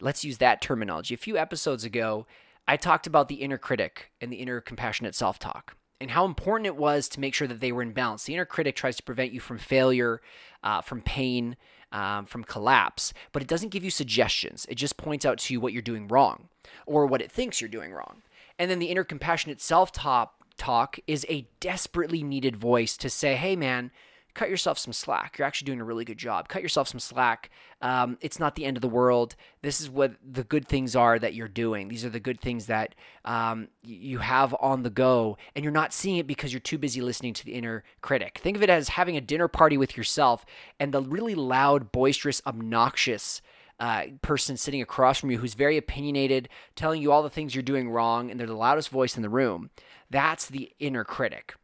Let's 0.00 0.24
use 0.24 0.38
that 0.38 0.60
terminology. 0.60 1.14
A 1.14 1.18
few 1.18 1.38
episodes 1.38 1.84
ago, 1.84 2.26
I 2.66 2.76
talked 2.76 3.06
about 3.06 3.28
the 3.28 3.36
inner 3.36 3.58
critic 3.58 4.10
and 4.20 4.32
the 4.32 4.36
inner 4.36 4.60
compassionate 4.60 5.14
self-talk 5.14 5.74
and 6.00 6.10
how 6.10 6.24
important 6.24 6.66
it 6.66 6.76
was 6.76 7.08
to 7.08 7.20
make 7.20 7.34
sure 7.34 7.48
that 7.48 7.60
they 7.60 7.72
were 7.72 7.82
in 7.82 7.92
balance. 7.92 8.24
The 8.24 8.34
inner 8.34 8.44
critic 8.44 8.76
tries 8.76 8.96
to 8.96 9.02
prevent 9.02 9.32
you 9.32 9.40
from 9.40 9.58
failure, 9.58 10.20
uh, 10.62 10.82
from 10.82 11.00
pain, 11.00 11.56
um, 11.90 12.26
from 12.26 12.44
collapse, 12.44 13.12
but 13.32 13.42
it 13.42 13.48
doesn't 13.48 13.70
give 13.70 13.82
you 13.82 13.90
suggestions. 13.90 14.66
It 14.68 14.76
just 14.76 14.96
points 14.96 15.24
out 15.24 15.38
to 15.38 15.54
you 15.54 15.60
what 15.60 15.72
you're 15.72 15.82
doing 15.82 16.06
wrong 16.06 16.48
or 16.86 17.06
what 17.06 17.22
it 17.22 17.32
thinks 17.32 17.60
you're 17.60 17.68
doing 17.68 17.92
wrong. 17.92 18.22
And 18.58 18.70
then 18.70 18.78
the 18.78 18.86
inner 18.86 19.04
compassionate 19.04 19.60
self 19.60 19.90
talk 19.90 20.37
talk 20.58 20.98
is 21.06 21.24
a 21.28 21.48
desperately 21.60 22.22
needed 22.22 22.56
voice 22.56 22.96
to 22.98 23.08
say, 23.08 23.36
hey, 23.36 23.56
man, 23.56 23.90
cut 24.34 24.48
yourself 24.48 24.78
some 24.78 24.92
slack. 24.92 25.36
You're 25.36 25.46
actually 25.46 25.66
doing 25.66 25.80
a 25.80 25.84
really 25.84 26.04
good 26.04 26.16
job. 26.16 26.48
Cut 26.48 26.62
yourself 26.62 26.86
some 26.86 27.00
slack. 27.00 27.50
Um, 27.82 28.18
it's 28.20 28.38
not 28.38 28.54
the 28.54 28.64
end 28.64 28.76
of 28.76 28.82
the 28.82 28.88
world. 28.88 29.34
This 29.62 29.80
is 29.80 29.90
what 29.90 30.12
the 30.22 30.44
good 30.44 30.68
things 30.68 30.94
are 30.94 31.18
that 31.18 31.34
you're 31.34 31.48
doing. 31.48 31.88
These 31.88 32.04
are 32.04 32.10
the 32.10 32.20
good 32.20 32.40
things 32.40 32.66
that 32.66 32.94
um, 33.24 33.66
you 33.82 34.18
have 34.18 34.54
on 34.60 34.84
the 34.84 34.90
go, 34.90 35.38
and 35.56 35.64
you're 35.64 35.72
not 35.72 35.92
seeing 35.92 36.18
it 36.18 36.28
because 36.28 36.52
you're 36.52 36.60
too 36.60 36.78
busy 36.78 37.00
listening 37.00 37.34
to 37.34 37.44
the 37.44 37.54
inner 37.54 37.82
critic. 38.00 38.38
Think 38.40 38.56
of 38.56 38.62
it 38.62 38.70
as 38.70 38.90
having 38.90 39.16
a 39.16 39.20
dinner 39.20 39.48
party 39.48 39.76
with 39.76 39.96
yourself, 39.96 40.46
and 40.78 40.92
the 40.92 41.02
really 41.02 41.34
loud, 41.34 41.90
boisterous, 41.90 42.40
obnoxious 42.46 43.42
uh, 43.80 44.04
person 44.22 44.56
sitting 44.56 44.82
across 44.82 45.18
from 45.18 45.30
you 45.30 45.38
who's 45.38 45.54
very 45.54 45.76
opinionated, 45.76 46.48
telling 46.74 47.00
you 47.00 47.12
all 47.12 47.22
the 47.22 47.30
things 47.30 47.54
you're 47.54 47.62
doing 47.62 47.90
wrong, 47.90 48.30
and 48.30 48.38
they're 48.38 48.46
the 48.46 48.54
loudest 48.54 48.88
voice 48.88 49.16
in 49.16 49.22
the 49.22 49.28
room. 49.28 49.70
That's 50.10 50.46
the 50.46 50.72
inner 50.78 51.04
critic. 51.04 51.54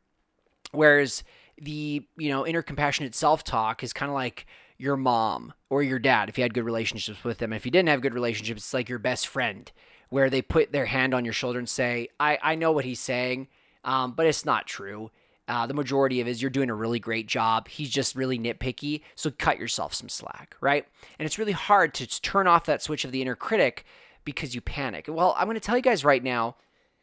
Whereas 0.73 1.25
the 1.61 2.07
you 2.17 2.29
know 2.29 2.47
inner 2.47 2.63
compassionate 2.63 3.15
self-talk 3.15 3.83
is 3.83 3.93
kind 3.93 4.11
of 4.11 4.15
like 4.15 4.47
your 4.77 4.97
mom 4.97 5.53
or 5.71 5.83
your 5.83 6.01
dad 6.01 6.29
if 6.29 6.37
you 6.37 6.43
had 6.43 6.55
good 6.55 6.65
relationships 6.65 7.23
with 7.23 7.39
them. 7.39 7.53
If 7.53 7.65
you 7.65 7.71
didn't 7.71 7.89
have 7.89 8.01
good 8.01 8.15
relationships, 8.15 8.63
it's 8.63 8.75
like 8.75 8.89
your 8.89 8.99
best 8.99 9.29
friend 9.29 9.71
where 10.09 10.31
they 10.31 10.43
put 10.43 10.73
their 10.73 10.87
hand 10.87 11.15
on 11.15 11.25
your 11.25 11.33
shoulder 11.33 11.59
and 11.59 11.69
say, 11.69 12.09
"I 12.21 12.39
I 12.43 12.55
know 12.55 12.73
what 12.73 12.85
he's 12.85 13.01
saying, 13.01 13.49
um, 13.85 14.13
but 14.13 14.27
it's 14.27 14.45
not 14.45 14.67
true." 14.67 15.11
Uh, 15.47 15.67
the 15.67 15.75
majority 15.75 16.21
of 16.21 16.27
it 16.27 16.31
is 16.31 16.41
you're 16.41 16.51
doing 16.51 16.71
a 16.71 16.75
really 16.75 16.99
great 16.99 17.27
job. 17.27 17.69
He's 17.69 17.91
just 17.91 18.17
really 18.17 18.39
nitpicky. 18.39 19.03
So 19.15 19.31
cut 19.31 19.59
yourself 19.59 19.93
some 19.93 20.09
slack, 20.09 20.57
right? 20.61 20.87
And 21.19 21.27
it's 21.27 21.39
really 21.39 21.53
hard 21.53 21.93
to 21.95 22.21
turn 22.21 22.47
off 22.47 22.65
that 22.67 22.83
switch 22.83 23.05
of 23.05 23.13
the 23.13 23.21
inner 23.21 23.35
critic 23.35 23.85
because 24.25 24.55
you 24.55 24.61
panic. 24.61 25.07
Well, 25.09 25.35
I'm 25.39 25.47
going 25.47 25.57
to 25.57 25.61
tell 25.61 25.77
you 25.77 25.83
guys 25.83 26.05
right 26.05 26.23
now, 26.23 26.57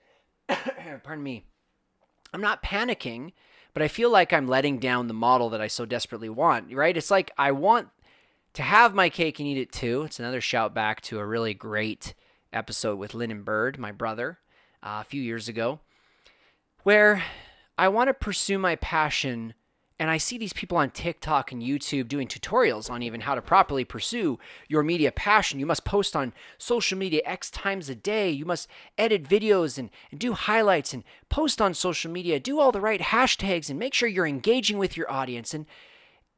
pardon 0.47 1.23
me, 1.23 1.45
I'm 2.33 2.41
not 2.41 2.63
panicking, 2.63 3.33
but 3.73 3.83
I 3.83 3.87
feel 3.87 4.09
like 4.09 4.33
I'm 4.33 4.47
letting 4.47 4.79
down 4.79 5.07
the 5.07 5.13
model 5.13 5.49
that 5.51 5.61
I 5.61 5.67
so 5.67 5.85
desperately 5.85 6.29
want, 6.29 6.73
right? 6.73 6.97
It's 6.97 7.11
like 7.11 7.31
I 7.37 7.51
want 7.51 7.89
to 8.53 8.63
have 8.63 8.95
my 8.95 9.09
cake 9.09 9.39
and 9.39 9.47
eat 9.47 9.57
it 9.57 9.71
too. 9.71 10.03
It's 10.03 10.19
another 10.19 10.41
shout 10.41 10.73
back 10.73 11.01
to 11.01 11.19
a 11.19 11.25
really 11.25 11.53
great 11.53 12.13
episode 12.51 12.97
with 12.97 13.13
Lynn 13.13 13.43
Bird, 13.43 13.77
my 13.77 13.91
brother, 13.91 14.39
uh, 14.83 14.99
a 15.01 15.05
few 15.05 15.21
years 15.21 15.47
ago, 15.47 15.79
where 16.83 17.23
I 17.81 17.87
want 17.87 18.09
to 18.09 18.13
pursue 18.13 18.59
my 18.59 18.75
passion. 18.75 19.55
And 19.97 20.11
I 20.11 20.17
see 20.17 20.37
these 20.37 20.53
people 20.53 20.77
on 20.77 20.91
TikTok 20.91 21.51
and 21.51 21.63
YouTube 21.63 22.07
doing 22.07 22.27
tutorials 22.27 22.91
on 22.91 23.01
even 23.01 23.21
how 23.21 23.33
to 23.33 23.41
properly 23.41 23.83
pursue 23.83 24.37
your 24.67 24.83
media 24.83 25.11
passion. 25.11 25.59
You 25.59 25.65
must 25.65 25.83
post 25.83 26.15
on 26.15 26.31
social 26.59 26.95
media 26.95 27.23
X 27.25 27.49
times 27.49 27.89
a 27.89 27.95
day. 27.95 28.29
You 28.29 28.45
must 28.45 28.67
edit 28.99 29.23
videos 29.23 29.79
and, 29.79 29.89
and 30.11 30.19
do 30.19 30.33
highlights 30.33 30.93
and 30.93 31.03
post 31.27 31.59
on 31.59 31.73
social 31.73 32.11
media. 32.11 32.39
Do 32.39 32.59
all 32.59 32.71
the 32.71 32.79
right 32.79 33.01
hashtags 33.01 33.67
and 33.71 33.79
make 33.79 33.95
sure 33.95 34.07
you're 34.07 34.27
engaging 34.27 34.77
with 34.77 34.95
your 34.95 35.11
audience. 35.11 35.51
And 35.51 35.65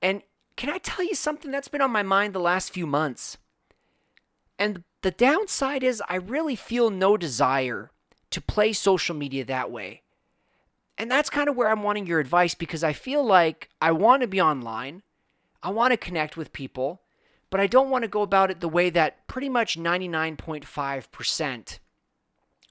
and 0.01 0.21
can 0.55 0.69
I 0.69 0.77
tell 0.77 1.03
you 1.03 1.13
something 1.13 1.51
that's 1.51 1.67
been 1.67 1.81
on 1.81 1.91
my 1.91 2.03
mind 2.03 2.33
the 2.33 2.39
last 2.39 2.71
few 2.71 2.87
months? 2.87 3.37
And 4.57 4.85
the 5.01 5.11
downside 5.11 5.83
is 5.83 6.01
I 6.07 6.15
really 6.15 6.55
feel 6.55 6.89
no 6.89 7.17
desire 7.17 7.91
to 8.29 8.39
play 8.39 8.71
social 8.71 9.13
media 9.13 9.43
that 9.43 9.69
way. 9.69 10.02
And 10.97 11.09
that's 11.09 11.29
kind 11.29 11.49
of 11.49 11.55
where 11.55 11.69
I'm 11.69 11.83
wanting 11.83 12.07
your 12.07 12.19
advice 12.19 12.55
because 12.55 12.83
I 12.83 12.93
feel 12.93 13.25
like 13.25 13.69
I 13.81 13.91
want 13.91 14.21
to 14.21 14.27
be 14.27 14.41
online. 14.41 15.01
I 15.61 15.71
want 15.71 15.91
to 15.91 15.97
connect 15.97 16.37
with 16.37 16.53
people, 16.53 17.01
but 17.49 17.59
I 17.59 17.67
don't 17.67 17.89
want 17.89 18.03
to 18.03 18.07
go 18.07 18.21
about 18.21 18.51
it 18.51 18.59
the 18.59 18.69
way 18.69 18.89
that 18.91 19.27
pretty 19.27 19.49
much 19.49 19.77
99.5% 19.77 21.79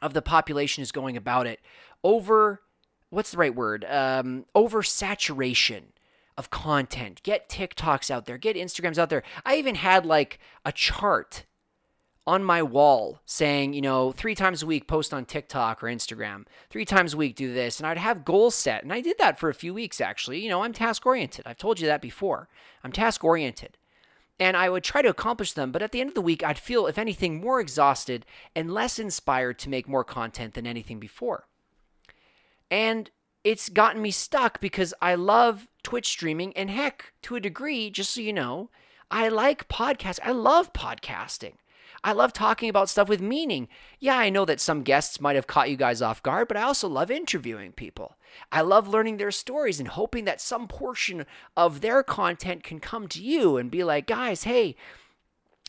of 0.01 0.15
the 0.15 0.23
population 0.23 0.83
is 0.83 0.93
going 0.93 1.17
about 1.17 1.47
it 1.47 1.61
over 2.05 2.63
what's 3.13 3.31
the 3.31 3.37
right 3.37 3.55
word? 3.55 3.85
Um, 3.89 4.47
over 4.55 4.83
saturation 4.83 5.93
of 6.39 6.51
content. 6.51 7.23
Get 7.23 7.49
TikToks 7.49 8.11
out 8.11 8.25
there, 8.25 8.39
get 8.39 8.57
Instagrams 8.57 8.99
out 8.99 9.11
there. 9.11 9.23
I 9.45 9.57
even 9.57 9.75
had 9.75 10.07
like 10.07 10.41
a 10.65 10.73
chart 10.73 11.45
on 12.27 12.45
my 12.45 12.63
wall 12.63 13.21
saying, 13.25 13.73
you 13.73 13.81
know, 13.81 14.13
three 14.13 14.35
times 14.35 14.63
a 14.63 14.67
week 14.67 14.87
post 14.87 15.13
on 15.13 15.25
TikTok 15.25 15.83
or 15.83 15.89
Instagram, 15.89 16.45
three 16.71 16.85
times 16.85 17.15
a 17.15 17.17
week 17.17 17.35
do 17.35 17.53
this. 17.53 17.81
And 17.81 17.87
I'd 17.87 17.99
have 17.99 18.25
goals 18.25 18.55
set. 18.55 18.83
And 18.83 18.93
I 18.93 19.01
did 19.01 19.19
that 19.19 19.39
for 19.39 19.49
a 19.49 19.55
few 19.55 19.75
weeks 19.75 20.01
actually. 20.01 20.41
You 20.41 20.49
know, 20.49 20.63
I'm 20.63 20.73
task 20.73 21.05
oriented. 21.05 21.47
I've 21.47 21.59
told 21.59 21.81
you 21.81 21.87
that 21.89 22.01
before. 22.01 22.49
I'm 22.85 22.93
task 22.93 23.25
oriented. 23.25 23.77
And 24.39 24.57
I 24.57 24.71
would 24.71 24.83
try 24.83 25.03
to 25.03 25.09
accomplish 25.09 25.53
them, 25.53 25.71
but 25.71 25.83
at 25.83 25.93
the 25.93 26.01
end 26.01 26.09
of 26.09 26.15
the 26.15 26.21
week, 26.21 26.43
I'd 26.43 26.59
feel, 26.59 26.87
if 26.87 26.99
anything, 26.99 27.41
more 27.41 27.61
exhausted 27.61 28.27
and 28.57 28.73
less 28.73 28.99
inspired 28.99 29.59
to 29.61 29.69
make 29.69 29.89
more 29.89 30.05
content 30.05 30.55
than 30.55 30.67
anything 30.67 30.99
before. 30.99 31.47
And 32.71 33.11
it's 33.45 33.69
gotten 33.69 34.01
me 34.01 34.11
stuck 34.11 34.61
because 34.61 34.95
I 35.03 35.15
love 35.15 35.69
Twitch 35.83 36.09
streaming. 36.09 36.57
And 36.57 36.71
heck, 36.71 37.13
to 37.23 37.37
a 37.37 37.41
degree, 37.41 37.91
just 37.91 38.15
so 38.15 38.21
you 38.21 38.33
know, 38.33 38.71
I 39.11 39.29
like 39.29 39.69
podcasts. 39.69 40.19
I 40.25 40.33
love 40.33 40.73
podcasting. 40.73 41.55
I 42.05 42.13
love 42.13 42.33
talking 42.33 42.69
about 42.69 42.89
stuff 42.89 43.09
with 43.09 43.21
meaning. 43.21 43.69
Yeah, 44.01 44.19
I 44.19 44.29
know 44.29 44.45
that 44.45 44.61
some 44.61 44.83
guests 44.83 45.21
might 45.21 45.37
have 45.37 45.47
caught 45.47 45.71
you 45.71 45.77
guys 45.77 46.03
off 46.03 46.23
guard, 46.23 46.49
but 46.49 46.57
I 46.57 46.63
also 46.63 46.89
love 46.89 47.11
interviewing 47.11 47.73
people. 47.73 48.17
I 48.51 48.63
love 48.63 48.89
learning 48.89 49.19
their 49.19 49.31
stories 49.31 49.79
and 49.79 49.89
hoping 49.89 50.25
that 50.25 50.41
some 50.41 50.67
portion 50.67 51.27
of 51.57 51.81
their 51.81 52.03
content 52.03 52.65
can 52.65 52.81
come 52.81 53.07
to 53.09 53.23
you 53.23 53.57
and 53.57 53.71
be 53.71 53.85
like, 53.85 54.07
guys, 54.07 54.45
hey, 54.45 54.75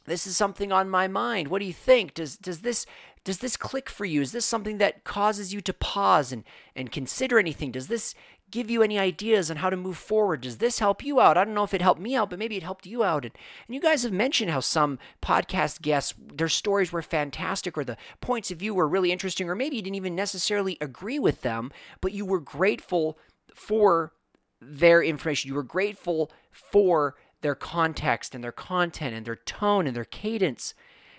this 0.06 0.28
is 0.28 0.36
something 0.36 0.72
on 0.72 0.90
my 0.90 1.08
mind. 1.08 1.48
What 1.48 1.60
do 1.60 1.66
you 1.66 1.74
think? 1.74 2.14
Does 2.14 2.36
does 2.38 2.62
this 2.62 2.86
does 3.24 3.38
this 3.38 3.56
click 3.56 3.90
for 3.90 4.04
you? 4.04 4.22
Is 4.22 4.34
this 4.34 4.46
something 4.46 4.78
that 4.80 5.06
causes 5.06 5.54
you 5.54 5.62
to 5.62 5.74
pause 5.74 6.32
and 6.32 6.44
and 6.76 6.92
consider 6.92 7.40
anything? 7.40 7.72
Does 7.72 7.88
this 7.88 8.16
give 8.54 8.70
you 8.70 8.84
any 8.84 9.00
ideas 9.00 9.50
on 9.50 9.58
how 9.58 9.72
to 9.72 9.76
move 9.76 9.98
forward? 9.98 10.42
Does 10.42 10.60
this 10.60 10.78
help 10.78 11.04
you 11.04 11.20
out? 11.20 11.40
I 11.40 11.44
don't 11.44 11.56
know 11.56 11.64
if 11.64 11.74
it 11.74 11.82
helped 11.82 12.00
me 12.00 12.16
out, 12.16 12.30
but 12.30 12.38
maybe 12.38 12.56
it 12.56 12.62
helped 12.62 12.86
you 12.86 13.04
out. 13.04 13.26
And, 13.26 13.34
and 13.68 13.74
you 13.74 13.82
guys 13.82 14.04
have 14.04 14.14
mentioned 14.14 14.52
how 14.52 14.60
some 14.60 15.00
podcast 15.24 15.82
guests, 15.82 16.14
their 16.20 16.48
stories 16.48 16.92
were 16.92 17.02
fantastic, 17.02 17.76
or 17.76 17.84
the 17.84 17.98
points 18.22 18.52
of 18.52 18.60
view 18.60 18.76
were 18.76 18.88
really 18.88 19.12
interesting, 19.12 19.50
or 19.50 19.56
maybe 19.56 19.78
you 19.78 19.82
didn't 19.82 19.96
even 19.96 20.14
necessarily 20.14 20.78
agree 20.80 21.18
with 21.18 21.42
them, 21.42 21.72
but 22.00 22.12
you 22.12 22.26
were 22.26 22.40
grateful 22.40 23.18
for 23.56 24.14
their 24.62 25.02
information. 25.02 25.48
You 25.48 25.56
were 25.56 25.64
grateful 25.64 26.32
for 26.52 27.16
their 27.42 27.56
context 27.56 28.36
and 28.36 28.44
their 28.44 28.52
content 28.52 29.16
and 29.16 29.26
their 29.26 29.36
tone 29.36 29.88
and 29.88 29.96
their 29.96 30.06
cadence. 30.06 30.76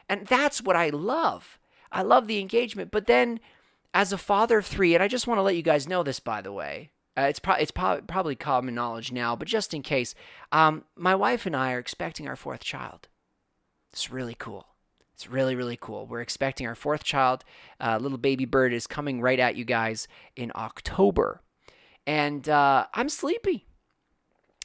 And 0.08 0.28
that's 0.28 0.62
what 0.62 0.76
I 0.76 0.90
love. 0.90 1.58
I 1.90 2.02
love 2.02 2.28
the 2.28 2.38
engagement. 2.38 2.92
But 2.92 3.08
then, 3.08 3.40
as 3.92 4.12
a 4.12 4.18
father 4.18 4.58
of 4.58 4.66
three, 4.66 4.94
and 4.94 5.02
I 5.02 5.08
just 5.08 5.26
want 5.26 5.38
to 5.38 5.42
let 5.42 5.56
you 5.56 5.62
guys 5.62 5.88
know 5.88 6.04
this, 6.04 6.20
by 6.20 6.40
the 6.40 6.52
way, 6.52 6.90
uh, 7.16 7.22
it's, 7.22 7.38
pro- 7.38 7.54
it's 7.54 7.70
pro- 7.70 8.00
probably 8.02 8.34
common 8.34 8.74
knowledge 8.74 9.12
now, 9.12 9.36
but 9.36 9.48
just 9.48 9.72
in 9.72 9.82
case, 9.82 10.14
um, 10.52 10.84
my 10.96 11.14
wife 11.14 11.46
and 11.46 11.54
I 11.54 11.72
are 11.72 11.78
expecting 11.78 12.28
our 12.28 12.36
fourth 12.36 12.64
child. 12.64 13.08
It's 13.92 14.10
really 14.10 14.36
cool. 14.38 14.66
It's 15.14 15.28
really, 15.28 15.54
really 15.54 15.78
cool. 15.80 16.06
We're 16.06 16.20
expecting 16.20 16.66
our 16.66 16.74
fourth 16.74 17.04
child. 17.04 17.44
Uh, 17.80 17.98
little 18.00 18.18
baby 18.18 18.44
bird 18.44 18.72
is 18.72 18.88
coming 18.88 19.20
right 19.20 19.38
at 19.38 19.54
you 19.54 19.64
guys 19.64 20.08
in 20.34 20.50
October. 20.56 21.40
And 22.06 22.48
uh, 22.48 22.86
I'm 22.92 23.08
sleepy. 23.08 23.66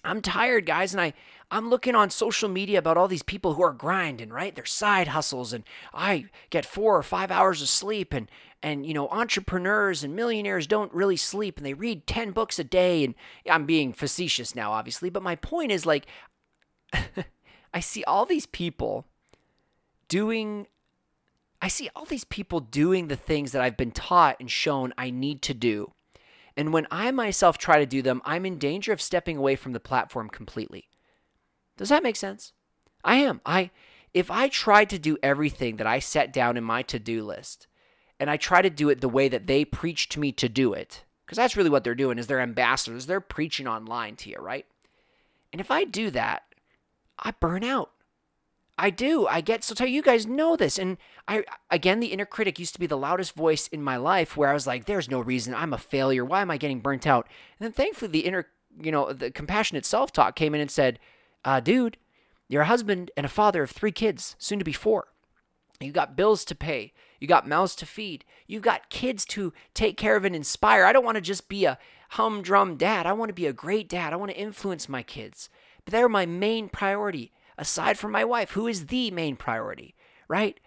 I'm 0.03 0.21
tired, 0.21 0.65
guys, 0.65 0.93
and 0.93 1.01
I 1.01 1.13
I'm 1.51 1.69
looking 1.69 1.95
on 1.95 2.09
social 2.09 2.47
media 2.47 2.77
about 2.77 2.95
all 2.95 3.07
these 3.07 3.23
people 3.23 3.55
who 3.55 3.63
are 3.63 3.73
grinding, 3.73 4.29
right? 4.29 4.53
Their 4.53 4.65
side 4.65 5.09
hustles 5.09 5.51
and 5.51 5.63
I 5.93 6.25
get 6.51 6.65
4 6.65 6.97
or 6.97 7.03
5 7.03 7.31
hours 7.31 7.61
of 7.61 7.69
sleep 7.69 8.13
and 8.13 8.29
and 8.61 8.85
you 8.85 8.93
know, 8.93 9.07
entrepreneurs 9.09 10.03
and 10.03 10.15
millionaires 10.15 10.67
don't 10.67 10.93
really 10.93 11.17
sleep 11.17 11.57
and 11.57 11.65
they 11.65 11.73
read 11.73 12.07
10 12.07 12.31
books 12.31 12.59
a 12.59 12.63
day 12.63 13.03
and 13.03 13.15
I'm 13.49 13.65
being 13.65 13.93
facetious 13.93 14.55
now 14.55 14.71
obviously, 14.71 15.09
but 15.09 15.23
my 15.23 15.35
point 15.35 15.71
is 15.71 15.85
like 15.85 16.05
I 17.73 17.79
see 17.79 18.03
all 18.03 18.25
these 18.25 18.45
people 18.45 19.05
doing 20.07 20.67
I 21.61 21.67
see 21.67 21.89
all 21.95 22.05
these 22.05 22.23
people 22.23 22.61
doing 22.61 23.09
the 23.09 23.17
things 23.17 23.51
that 23.51 23.61
I've 23.61 23.77
been 23.77 23.91
taught 23.91 24.37
and 24.39 24.49
shown 24.49 24.93
I 24.97 25.09
need 25.09 25.41
to 25.43 25.53
do 25.53 25.93
and 26.59 26.73
when 26.73 26.87
I 26.91 27.09
myself 27.11 27.57
try 27.57 27.79
to 27.79 27.85
do 27.85 28.01
them, 28.01 28.21
I'm 28.25 28.45
in 28.45 28.57
danger 28.57 28.91
of 28.91 29.01
stepping 29.01 29.37
away 29.37 29.55
from 29.55 29.71
the 29.71 29.79
platform 29.79 30.27
completely. 30.27 30.89
Does 31.77 31.87
that 31.87 32.03
make 32.03 32.17
sense? 32.17 32.51
I 33.01 33.15
am. 33.15 33.39
I 33.45 33.71
if 34.13 34.29
I 34.29 34.49
try 34.49 34.83
to 34.83 34.99
do 34.99 35.17
everything 35.23 35.77
that 35.77 35.87
I 35.87 35.99
set 35.99 36.33
down 36.33 36.57
in 36.57 36.65
my 36.65 36.81
to-do 36.81 37.23
list 37.23 37.68
and 38.19 38.29
I 38.29 38.37
try 38.37 38.61
to 38.61 38.69
do 38.69 38.89
it 38.89 39.01
the 39.01 39.09
way 39.09 39.27
that 39.27 39.47
they 39.47 39.65
preach 39.65 40.09
to 40.09 40.19
me 40.19 40.31
to 40.33 40.49
do 40.49 40.73
it, 40.73 41.03
because 41.25 41.37
that's 41.37 41.55
really 41.55 41.69
what 41.69 41.83
they're 41.83 41.95
doing 41.95 42.17
is 42.17 42.27
they're 42.27 42.41
ambassadors, 42.41 43.05
they're 43.05 43.21
preaching 43.21 43.67
online 43.67 44.15
to 44.17 44.29
you, 44.29 44.37
right? 44.39 44.65
And 45.51 45.59
if 45.59 45.71
I 45.71 45.83
do 45.83 46.11
that, 46.11 46.43
I 47.17 47.31
burn 47.31 47.63
out. 47.63 47.91
I 48.77 48.91
do. 48.91 49.27
I 49.27 49.41
get 49.41 49.63
so 49.63 49.75
tell 49.75 49.87
you 49.87 50.01
guys 50.01 50.25
know 50.25 50.55
this. 50.55 50.79
And 50.79 50.97
I 51.27 51.43
again 51.69 51.99
the 51.99 52.13
inner 52.13 52.25
critic 52.25 52.59
used 52.59 52.73
to 52.75 52.79
be 52.79 52.87
the 52.87 52.97
loudest 52.97 53.33
voice 53.33 53.67
in 53.67 53.83
my 53.83 53.97
life 53.97 54.37
where 54.37 54.49
I 54.49 54.53
was 54.53 54.65
like, 54.65 54.85
there's 54.85 55.09
no 55.09 55.19
reason 55.19 55.53
I'm 55.53 55.73
a 55.73 55.77
failure. 55.77 56.23
Why 56.23 56.41
am 56.41 56.49
I 56.49 56.57
getting 56.57 56.79
burnt 56.79 57.05
out? 57.05 57.27
And 57.59 57.65
then 57.65 57.73
thankfully 57.73 58.11
the 58.11 58.25
inner 58.25 58.47
you 58.81 58.91
know, 58.91 59.11
the 59.11 59.31
compassionate 59.31 59.85
self 59.85 60.11
talk 60.11 60.35
came 60.35 60.55
in 60.55 60.61
and 60.61 60.71
said, 60.71 60.99
uh, 61.43 61.59
dude, 61.59 61.97
you're 62.47 62.61
a 62.61 62.67
husband 62.67 63.11
and 63.17 63.25
a 63.25 63.29
father 63.29 63.63
of 63.63 63.71
three 63.71 63.91
kids, 63.91 64.35
soon 64.39 64.59
to 64.59 64.65
be 64.65 64.73
four. 64.73 65.07
You 65.79 65.91
got 65.91 66.15
bills 66.15 66.45
to 66.45 66.55
pay. 66.55 66.93
You 67.19 67.27
got 67.27 67.47
mouths 67.47 67.75
to 67.77 67.85
feed. 67.85 68.25
You've 68.47 68.63
got 68.63 68.89
kids 68.89 69.25
to 69.25 69.53
take 69.73 69.97
care 69.97 70.15
of 70.15 70.25
and 70.25 70.35
inspire. 70.35 70.85
I 70.85 70.93
don't 70.93 71.05
want 71.05 71.15
to 71.15 71.21
just 71.21 71.49
be 71.49 71.65
a 71.65 71.77
humdrum 72.11 72.77
dad. 72.77 73.05
I 73.05 73.13
want 73.13 73.29
to 73.29 73.33
be 73.33 73.45
a 73.45 73.53
great 73.53 73.89
dad. 73.89 74.13
I 74.13 74.17
want 74.17 74.31
to 74.31 74.37
influence 74.37 74.89
my 74.89 75.03
kids. 75.03 75.49
But 75.85 75.91
they're 75.91 76.09
my 76.09 76.25
main 76.25 76.69
priority 76.69 77.31
aside 77.57 77.97
from 77.97 78.11
my 78.11 78.23
wife, 78.23 78.51
who 78.51 78.67
is 78.67 78.87
the 78.87 79.11
main 79.11 79.35
priority, 79.35 79.95
right? 80.27 80.59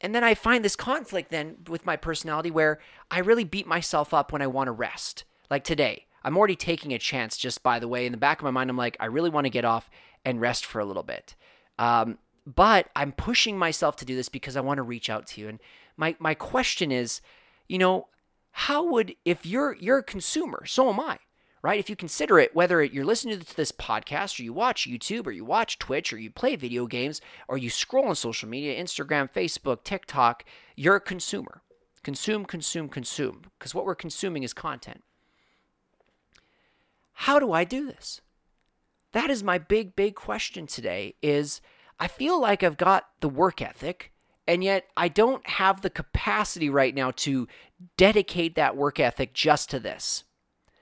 And 0.00 0.14
then 0.14 0.24
I 0.24 0.34
find 0.34 0.64
this 0.64 0.76
conflict 0.76 1.30
then 1.30 1.56
with 1.68 1.86
my 1.86 1.96
personality 1.96 2.50
where 2.50 2.78
I 3.10 3.18
really 3.18 3.44
beat 3.44 3.66
myself 3.66 4.14
up 4.14 4.32
when 4.32 4.42
I 4.42 4.46
want 4.46 4.68
to 4.68 4.72
rest. 4.72 5.24
Like 5.50 5.64
today, 5.64 6.06
I'm 6.22 6.36
already 6.36 6.56
taking 6.56 6.92
a 6.92 6.98
chance, 6.98 7.36
just 7.36 7.62
by 7.62 7.78
the 7.78 7.88
way. 7.88 8.06
In 8.06 8.12
the 8.12 8.18
back 8.18 8.38
of 8.38 8.44
my 8.44 8.50
mind, 8.50 8.70
I'm 8.70 8.76
like, 8.76 8.96
I 9.00 9.06
really 9.06 9.30
want 9.30 9.44
to 9.44 9.50
get 9.50 9.64
off 9.64 9.90
and 10.24 10.40
rest 10.40 10.64
for 10.64 10.80
a 10.80 10.84
little 10.84 11.02
bit. 11.02 11.34
Um, 11.78 12.18
but 12.46 12.88
I'm 12.94 13.12
pushing 13.12 13.58
myself 13.58 13.96
to 13.96 14.04
do 14.04 14.14
this 14.14 14.28
because 14.28 14.56
I 14.56 14.60
want 14.60 14.78
to 14.78 14.82
reach 14.82 15.10
out 15.10 15.26
to 15.28 15.40
you. 15.40 15.48
And 15.48 15.60
my, 15.96 16.16
my 16.18 16.34
question 16.34 16.92
is, 16.92 17.20
you 17.68 17.78
know, 17.78 18.08
how 18.50 18.84
would 18.84 19.14
if 19.24 19.44
you're 19.44 19.76
you're 19.78 19.98
a 19.98 20.02
consumer, 20.02 20.64
so 20.64 20.88
am 20.88 20.98
I 20.98 21.18
right? 21.66 21.80
If 21.80 21.90
you 21.90 21.96
consider 21.96 22.38
it, 22.38 22.54
whether 22.54 22.80
you're 22.80 23.04
listening 23.04 23.40
to 23.40 23.56
this 23.56 23.72
podcast 23.72 24.38
or 24.38 24.44
you 24.44 24.52
watch 24.52 24.86
YouTube 24.86 25.26
or 25.26 25.32
you 25.32 25.44
watch 25.44 25.80
Twitch 25.80 26.12
or 26.12 26.18
you 26.18 26.30
play 26.30 26.54
video 26.54 26.86
games 26.86 27.20
or 27.48 27.58
you 27.58 27.70
scroll 27.70 28.06
on 28.06 28.14
social 28.14 28.48
media, 28.48 28.80
Instagram, 28.80 29.28
Facebook, 29.28 29.82
TikTok, 29.82 30.44
you're 30.76 30.94
a 30.94 31.00
consumer. 31.00 31.62
Consume, 32.04 32.44
consume, 32.44 32.88
consume, 32.88 33.42
because 33.58 33.74
what 33.74 33.84
we're 33.84 33.96
consuming 33.96 34.44
is 34.44 34.52
content. 34.52 35.02
How 37.14 37.40
do 37.40 37.50
I 37.50 37.64
do 37.64 37.86
this? 37.86 38.20
That 39.10 39.28
is 39.28 39.42
my 39.42 39.58
big, 39.58 39.96
big 39.96 40.14
question 40.14 40.68
today 40.68 41.16
is 41.20 41.60
I 41.98 42.06
feel 42.06 42.40
like 42.40 42.62
I've 42.62 42.76
got 42.76 43.08
the 43.18 43.28
work 43.28 43.60
ethic, 43.60 44.12
and 44.46 44.62
yet 44.62 44.86
I 44.96 45.08
don't 45.08 45.46
have 45.46 45.80
the 45.80 45.90
capacity 45.90 46.70
right 46.70 46.94
now 46.94 47.10
to 47.12 47.48
dedicate 47.96 48.54
that 48.54 48.76
work 48.76 49.00
ethic 49.00 49.32
just 49.34 49.70
to 49.70 49.80
this. 49.80 50.24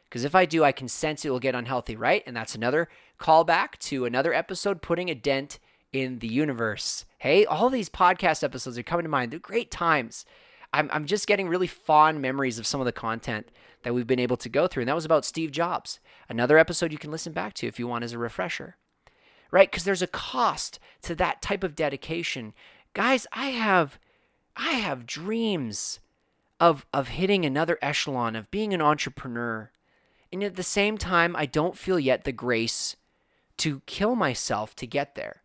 Because 0.05 0.25
if 0.25 0.35
I 0.35 0.45
do, 0.45 0.63
I 0.63 0.73
can 0.73 0.87
sense 0.87 1.25
it 1.25 1.31
will 1.31 1.41
get 1.41 1.57
unhealthy, 1.57 1.97
right? 1.97 2.23
And 2.27 2.37
that's 2.37 2.55
another 2.55 2.89
callback 3.19 3.79
to 3.79 4.05
another 4.05 4.33
episode 4.33 4.83
putting 4.83 5.11
a 5.11 5.15
dent 5.15 5.59
in 5.93 6.19
the 6.19 6.29
universe. 6.29 7.05
Hey, 7.19 7.45
all 7.45 7.71
these 7.71 7.89
podcast 7.89 8.45
episodes 8.45 8.79
are 8.79 8.83
coming 8.83 9.05
to 9.05 9.09
mind. 9.09 9.33
They're 9.33 9.41
great 9.41 9.71
times. 9.71 10.25
I'm, 10.73 10.91
I'm 10.93 11.07
just 11.07 11.27
getting 11.27 11.49
really 11.49 11.67
fond 11.67 12.21
memories 12.21 12.59
of 12.59 12.67
some 12.67 12.81
of 12.81 12.85
the 12.85 12.93
content 12.93 13.49
that 13.85 13.95
we've 13.95 14.07
been 14.07 14.19
able 14.19 14.37
to 14.39 14.49
go 14.49 14.67
through. 14.67 14.83
And 14.83 14.89
that 14.89 14.95
was 14.95 15.05
about 15.05 15.25
Steve 15.25 15.53
Jobs. 15.53 16.01
Another 16.29 16.59
episode 16.59 16.91
you 16.91 16.99
can 16.99 17.13
listen 17.13 17.33
back 17.33 17.55
to 17.55 17.67
if 17.67 17.79
you 17.79 17.87
want 17.87 18.05
as 18.05 18.13
a 18.13 18.19
refresher, 18.19 18.77
right? 19.51 19.71
Because 19.71 19.85
there's 19.85 20.03
a 20.03 20.09
cost 20.09 20.81
to 21.03 21.15
that 21.15 21.43
type 21.43 21.63
of 21.63 21.77
dedication. 21.77 22.55
Guys, 22.95 23.27
I 23.33 23.47
have. 23.51 23.99
I 24.57 24.73
have 24.73 25.07
dreams 25.07 26.01
of 26.61 26.87
of 26.93 27.09
hitting 27.09 27.45
another 27.45 27.79
echelon 27.83 28.37
of 28.37 28.51
being 28.51 28.73
an 28.73 28.81
entrepreneur 28.81 29.71
and 30.35 30.43
at 30.43 30.57
the 30.57 30.65
same 30.65 30.99
time, 30.99 31.37
I 31.37 31.47
don't 31.47 31.79
feel 31.79 32.01
yet 32.01 32.25
the 32.25 32.33
grace 32.33 32.97
to 33.59 33.83
kill 33.87 34.17
myself 34.17 34.75
to 34.75 34.87
get 34.87 35.15
there. 35.15 35.43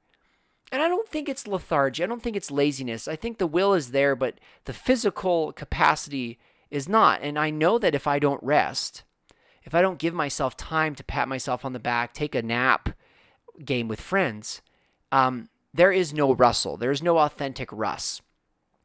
And 0.72 0.82
I 0.82 0.88
don't 0.88 1.08
think 1.08 1.30
it's 1.30 1.48
lethargy. 1.48 2.04
I 2.04 2.08
don't 2.08 2.24
think 2.24 2.36
it's 2.36 2.50
laziness. 2.50 3.08
I 3.08 3.16
think 3.16 3.38
the 3.38 3.46
will 3.46 3.76
is 3.76 3.92
there, 3.92 4.16
but 4.16 4.40
the 4.66 4.74
physical 4.74 5.54
capacity 5.54 6.40
is 6.72 6.90
not. 6.90 7.22
And 7.22 7.38
I 7.38 7.52
know 7.52 7.78
that 7.78 7.94
if 7.94 8.08
I 8.08 8.18
don't 8.18 8.42
rest, 8.42 9.04
if 9.64 9.76
I 9.76 9.82
don't 9.84 10.00
give 10.00 10.16
myself 10.16 10.58
time 10.58 10.96
to 10.96 11.04
pat 11.04 11.28
myself 11.28 11.64
on 11.64 11.74
the 11.74 11.80
back, 11.80 12.12
take 12.12 12.34
a 12.34 12.42
nap, 12.42 12.90
game 13.64 13.88
with 13.88 14.02
friends, 14.02 14.64
um, 15.12 15.50
there 15.74 15.92
is 15.92 16.14
no 16.14 16.34
Russell. 16.34 16.78
There 16.78 16.92
is 16.92 17.04
no 17.04 17.20
authentic 17.20 17.70
Russ 17.72 18.22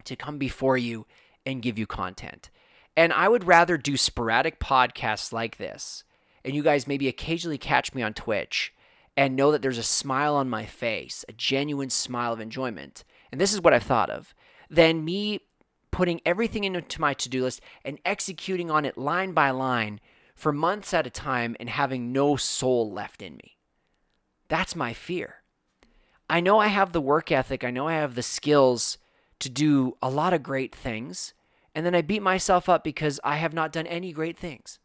to 0.04 0.16
come 0.16 0.38
before 0.38 0.76
you 0.76 1.06
and 1.46 1.62
give 1.62 1.78
you 1.78 1.86
content. 1.86 2.50
And 2.96 3.12
I 3.12 3.28
would 3.28 3.44
rather 3.44 3.76
do 3.76 3.96
sporadic 3.96 4.60
podcasts 4.60 5.32
like 5.32 5.56
this 5.56 6.04
and 6.44 6.54
you 6.54 6.62
guys 6.62 6.86
maybe 6.86 7.08
occasionally 7.08 7.58
catch 7.58 7.94
me 7.94 8.02
on 8.02 8.12
Twitch 8.12 8.72
and 9.16 9.36
know 9.36 9.50
that 9.52 9.62
there's 9.62 9.78
a 9.78 9.82
smile 9.82 10.34
on 10.36 10.50
my 10.50 10.66
face, 10.66 11.24
a 11.28 11.32
genuine 11.32 11.90
smile 11.90 12.32
of 12.32 12.40
enjoyment, 12.40 13.04
and 13.32 13.40
this 13.40 13.52
is 13.52 13.60
what 13.60 13.72
I've 13.72 13.84
thought 13.84 14.10
of, 14.10 14.34
Than 14.68 15.04
me 15.04 15.40
putting 15.90 16.20
everything 16.26 16.64
into 16.64 17.00
my 17.00 17.14
to 17.14 17.28
do 17.28 17.44
list 17.44 17.60
and 17.84 18.00
executing 18.04 18.70
on 18.70 18.84
it 18.84 18.98
line 18.98 19.32
by 19.32 19.50
line 19.50 20.00
for 20.34 20.52
months 20.52 20.92
at 20.92 21.06
a 21.06 21.10
time 21.10 21.54
and 21.60 21.68
having 21.70 22.12
no 22.12 22.34
soul 22.34 22.90
left 22.90 23.22
in 23.22 23.36
me. 23.36 23.58
That's 24.48 24.74
my 24.74 24.92
fear. 24.92 25.43
I 26.28 26.40
know 26.40 26.58
I 26.58 26.68
have 26.68 26.92
the 26.92 27.00
work 27.00 27.30
ethic, 27.30 27.64
I 27.64 27.70
know 27.70 27.88
I 27.88 27.94
have 27.94 28.14
the 28.14 28.22
skills 28.22 28.98
to 29.40 29.48
do 29.48 29.96
a 30.02 30.08
lot 30.08 30.32
of 30.32 30.42
great 30.42 30.74
things, 30.74 31.34
and 31.74 31.84
then 31.84 31.94
I 31.94 32.02
beat 32.02 32.22
myself 32.22 32.68
up 32.68 32.84
because 32.84 33.20
I 33.24 33.36
have 33.36 33.52
not 33.52 33.72
done 33.72 33.86
any 33.86 34.12
great 34.12 34.38
things. 34.38 34.78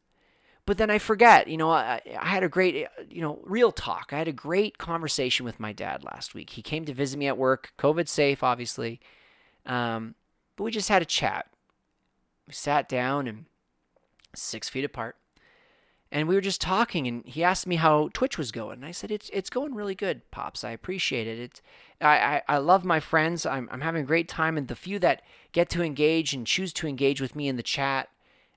But 0.65 0.77
then 0.77 0.91
I 0.91 0.99
forget, 0.99 1.47
you 1.47 1.57
know, 1.57 1.71
I, 1.71 1.99
I 2.19 2.27
had 2.27 2.43
a 2.43 2.49
great, 2.49 2.85
you 3.09 3.21
know, 3.21 3.39
real 3.43 3.71
talk. 3.71 4.09
I 4.11 4.19
had 4.19 4.27
a 4.27 4.33
great 4.33 4.77
conversation 4.77 5.43
with 5.43 5.59
my 5.59 5.73
dad 5.73 6.03
last 6.03 6.35
week. 6.35 6.51
He 6.51 6.61
came 6.61 6.85
to 6.85 6.93
visit 6.93 7.17
me 7.17 7.27
at 7.27 7.39
work, 7.39 7.73
COVID 7.79 8.07
safe, 8.07 8.43
obviously. 8.43 8.99
Um, 9.65 10.13
but 10.55 10.65
we 10.65 10.71
just 10.71 10.89
had 10.89 11.01
a 11.01 11.05
chat. 11.05 11.47
We 12.47 12.53
sat 12.53 12.87
down 12.87 13.27
and 13.27 13.45
six 14.35 14.69
feet 14.69 14.85
apart 14.85 15.15
and 16.11 16.27
we 16.27 16.35
were 16.35 16.41
just 16.41 16.61
talking 16.61 17.07
and 17.07 17.25
he 17.25 17.43
asked 17.43 17.67
me 17.67 17.75
how 17.75 18.09
twitch 18.13 18.37
was 18.37 18.51
going 18.51 18.77
and 18.77 18.85
i 18.85 18.91
said 18.91 19.11
it's 19.11 19.29
it's 19.33 19.49
going 19.49 19.75
really 19.75 19.95
good 19.95 20.29
pops. 20.31 20.63
I 20.63 20.71
appreciate 20.71 21.27
it. 21.27 21.39
It's 21.39 21.61
i 22.01 22.41
i, 22.47 22.55
I 22.55 22.57
love 22.57 22.85
my 22.85 22.99
friends. 22.99 23.45
I'm, 23.45 23.69
I'm 23.71 23.81
having 23.81 24.03
a 24.03 24.07
great 24.07 24.27
time 24.27 24.57
and 24.57 24.67
the 24.67 24.75
few 24.75 24.99
that 24.99 25.21
get 25.51 25.69
to 25.69 25.83
engage 25.83 26.33
and 26.33 26.45
choose 26.45 26.73
to 26.73 26.87
engage 26.87 27.21
with 27.21 27.35
me 27.35 27.47
in 27.47 27.55
the 27.55 27.63
chat 27.63 28.09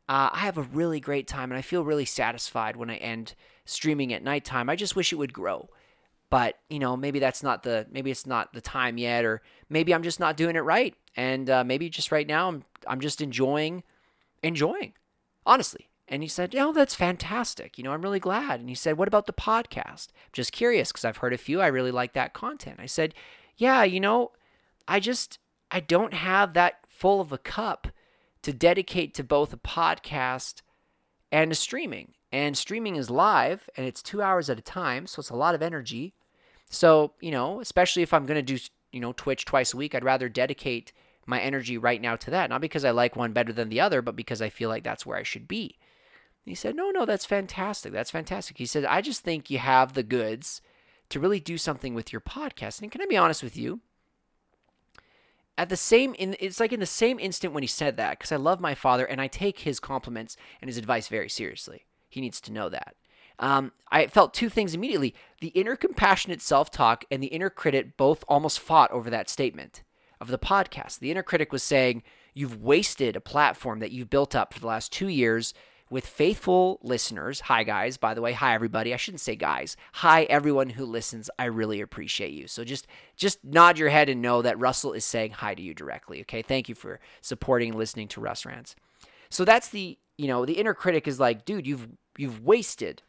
uh, 0.08 0.30
i 0.32 0.38
have 0.38 0.58
a 0.58 0.62
really 0.62 1.00
great 1.00 1.26
time 1.26 1.50
and 1.50 1.58
i 1.58 1.62
feel 1.62 1.84
really 1.84 2.04
satisfied 2.04 2.76
when 2.76 2.90
i 2.90 2.96
end 2.96 3.34
streaming 3.64 4.12
at 4.12 4.24
nighttime. 4.24 4.68
I 4.68 4.74
just 4.74 4.96
wish 4.96 5.12
it 5.12 5.16
would 5.16 5.32
grow 5.32 5.68
but 6.32 6.58
you 6.70 6.78
know 6.78 6.96
maybe 6.96 7.18
that's 7.18 7.42
not 7.42 7.62
the 7.62 7.86
maybe 7.92 8.10
it's 8.10 8.26
not 8.26 8.54
the 8.54 8.60
time 8.60 8.96
yet 8.96 9.24
or 9.24 9.42
maybe 9.68 9.94
i'm 9.94 10.02
just 10.02 10.18
not 10.18 10.36
doing 10.36 10.56
it 10.56 10.60
right 10.60 10.94
and 11.14 11.50
uh, 11.50 11.62
maybe 11.62 11.90
just 11.90 12.10
right 12.10 12.26
now 12.26 12.48
i'm 12.48 12.64
i'm 12.86 13.00
just 13.00 13.20
enjoying 13.20 13.82
enjoying 14.42 14.94
honestly 15.44 15.90
and 16.12 16.22
he 16.22 16.28
said, 16.28 16.54
"Oh, 16.54 16.72
that's 16.72 16.94
fantastic. 16.94 17.78
You 17.78 17.84
know, 17.84 17.92
I'm 17.92 18.02
really 18.02 18.20
glad." 18.20 18.60
And 18.60 18.68
he 18.68 18.74
said, 18.74 18.98
"What 18.98 19.08
about 19.08 19.26
the 19.26 19.32
podcast?" 19.32 20.08
just 20.32 20.52
curious 20.52 20.92
because 20.92 21.06
I've 21.06 21.16
heard 21.16 21.32
a 21.32 21.38
few. 21.38 21.60
I 21.60 21.68
really 21.68 21.90
like 21.90 22.12
that 22.12 22.34
content. 22.34 22.78
I 22.78 22.86
said, 22.86 23.14
"Yeah, 23.56 23.82
you 23.82 23.98
know, 23.98 24.32
I 24.86 25.00
just 25.00 25.38
I 25.70 25.80
don't 25.80 26.12
have 26.12 26.52
that 26.52 26.84
full 26.86 27.20
of 27.22 27.32
a 27.32 27.38
cup 27.38 27.88
to 28.42 28.52
dedicate 28.52 29.14
to 29.14 29.24
both 29.24 29.54
a 29.54 29.56
podcast 29.56 30.60
and 31.32 31.50
a 31.50 31.54
streaming. 31.54 32.12
And 32.30 32.58
streaming 32.58 32.96
is 32.96 33.08
live 33.08 33.70
and 33.76 33.86
it's 33.86 34.02
2 34.02 34.20
hours 34.20 34.50
at 34.50 34.58
a 34.58 34.62
time, 34.62 35.06
so 35.06 35.20
it's 35.20 35.30
a 35.30 35.36
lot 35.36 35.54
of 35.54 35.62
energy. 35.62 36.14
So, 36.68 37.14
you 37.20 37.30
know, 37.30 37.60
especially 37.60 38.02
if 38.02 38.12
I'm 38.12 38.26
going 38.26 38.44
to 38.44 38.56
do, 38.56 38.62
you 38.92 39.00
know, 39.00 39.12
Twitch 39.12 39.44
twice 39.44 39.72
a 39.72 39.76
week, 39.76 39.94
I'd 39.94 40.04
rather 40.04 40.28
dedicate 40.28 40.92
my 41.26 41.40
energy 41.40 41.78
right 41.78 42.00
now 42.00 42.16
to 42.16 42.30
that, 42.30 42.50
not 42.50 42.60
because 42.60 42.84
I 42.84 42.90
like 42.90 43.16
one 43.16 43.32
better 43.32 43.52
than 43.52 43.68
the 43.68 43.80
other, 43.80 44.02
but 44.02 44.16
because 44.16 44.42
I 44.42 44.50
feel 44.50 44.68
like 44.68 44.84
that's 44.84 45.06
where 45.06 45.16
I 45.16 45.22
should 45.22 45.48
be." 45.48 45.78
He 46.44 46.54
said, 46.54 46.74
No, 46.74 46.90
no, 46.90 47.04
that's 47.04 47.24
fantastic. 47.24 47.92
That's 47.92 48.10
fantastic. 48.10 48.58
He 48.58 48.66
said, 48.66 48.84
I 48.84 49.00
just 49.00 49.22
think 49.22 49.50
you 49.50 49.58
have 49.58 49.92
the 49.92 50.02
goods 50.02 50.60
to 51.08 51.20
really 51.20 51.40
do 51.40 51.58
something 51.58 51.94
with 51.94 52.12
your 52.12 52.20
podcast. 52.20 52.82
And 52.82 52.90
can 52.90 53.02
I 53.02 53.06
be 53.06 53.16
honest 53.16 53.42
with 53.42 53.56
you? 53.56 53.80
At 55.58 55.68
the 55.68 55.76
same, 55.76 56.14
in, 56.14 56.34
it's 56.40 56.58
like 56.58 56.72
in 56.72 56.80
the 56.80 56.86
same 56.86 57.20
instant 57.20 57.52
when 57.52 57.62
he 57.62 57.66
said 57.68 57.96
that, 57.98 58.18
because 58.18 58.32
I 58.32 58.36
love 58.36 58.60
my 58.60 58.74
father 58.74 59.04
and 59.04 59.20
I 59.20 59.26
take 59.26 59.60
his 59.60 59.78
compliments 59.78 60.36
and 60.60 60.68
his 60.68 60.78
advice 60.78 61.08
very 61.08 61.28
seriously. 61.28 61.84
He 62.08 62.20
needs 62.20 62.40
to 62.42 62.52
know 62.52 62.68
that. 62.70 62.96
Um, 63.38 63.72
I 63.90 64.06
felt 64.06 64.34
two 64.34 64.48
things 64.48 64.74
immediately. 64.74 65.14
The 65.40 65.48
inner 65.48 65.76
compassionate 65.76 66.40
self 66.40 66.70
talk 66.70 67.04
and 67.10 67.22
the 67.22 67.28
inner 67.28 67.50
critic 67.50 67.96
both 67.96 68.24
almost 68.28 68.60
fought 68.60 68.90
over 68.90 69.10
that 69.10 69.28
statement 69.28 69.82
of 70.20 70.28
the 70.28 70.38
podcast. 70.38 70.98
The 70.98 71.10
inner 71.10 71.22
critic 71.22 71.52
was 71.52 71.62
saying, 71.62 72.02
You've 72.34 72.62
wasted 72.62 73.14
a 73.14 73.20
platform 73.20 73.80
that 73.80 73.92
you've 73.92 74.08
built 74.08 74.34
up 74.34 74.54
for 74.54 74.60
the 74.60 74.66
last 74.66 74.90
two 74.90 75.08
years 75.08 75.52
with 75.92 76.06
faithful 76.06 76.80
listeners. 76.82 77.40
Hi, 77.40 77.64
guys. 77.64 77.98
By 77.98 78.14
the 78.14 78.22
way, 78.22 78.32
hi, 78.32 78.54
everybody. 78.54 78.94
I 78.94 78.96
shouldn't 78.96 79.20
say 79.20 79.36
guys. 79.36 79.76
Hi, 79.92 80.22
everyone 80.24 80.70
who 80.70 80.86
listens. 80.86 81.28
I 81.38 81.44
really 81.44 81.82
appreciate 81.82 82.32
you. 82.32 82.48
So 82.48 82.64
just 82.64 82.86
just 83.14 83.44
nod 83.44 83.76
your 83.76 83.90
head 83.90 84.08
and 84.08 84.22
know 84.22 84.40
that 84.40 84.58
Russell 84.58 84.94
is 84.94 85.04
saying 85.04 85.32
hi 85.32 85.54
to 85.54 85.62
you 85.62 85.74
directly. 85.74 86.22
Okay. 86.22 86.40
Thank 86.40 86.70
you 86.70 86.74
for 86.74 86.98
supporting 87.20 87.68
and 87.68 87.78
listening 87.78 88.08
to 88.08 88.22
Russ 88.22 88.46
Rants. 88.46 88.74
So 89.28 89.44
that's 89.44 89.68
the 89.68 89.98
you 90.16 90.28
know 90.28 90.46
the 90.46 90.54
inner 90.54 90.72
critic 90.72 91.06
is 91.06 91.20
like, 91.20 91.44
dude, 91.44 91.66
you've 91.66 91.86
you've 92.16 92.42
wasted 92.42 93.02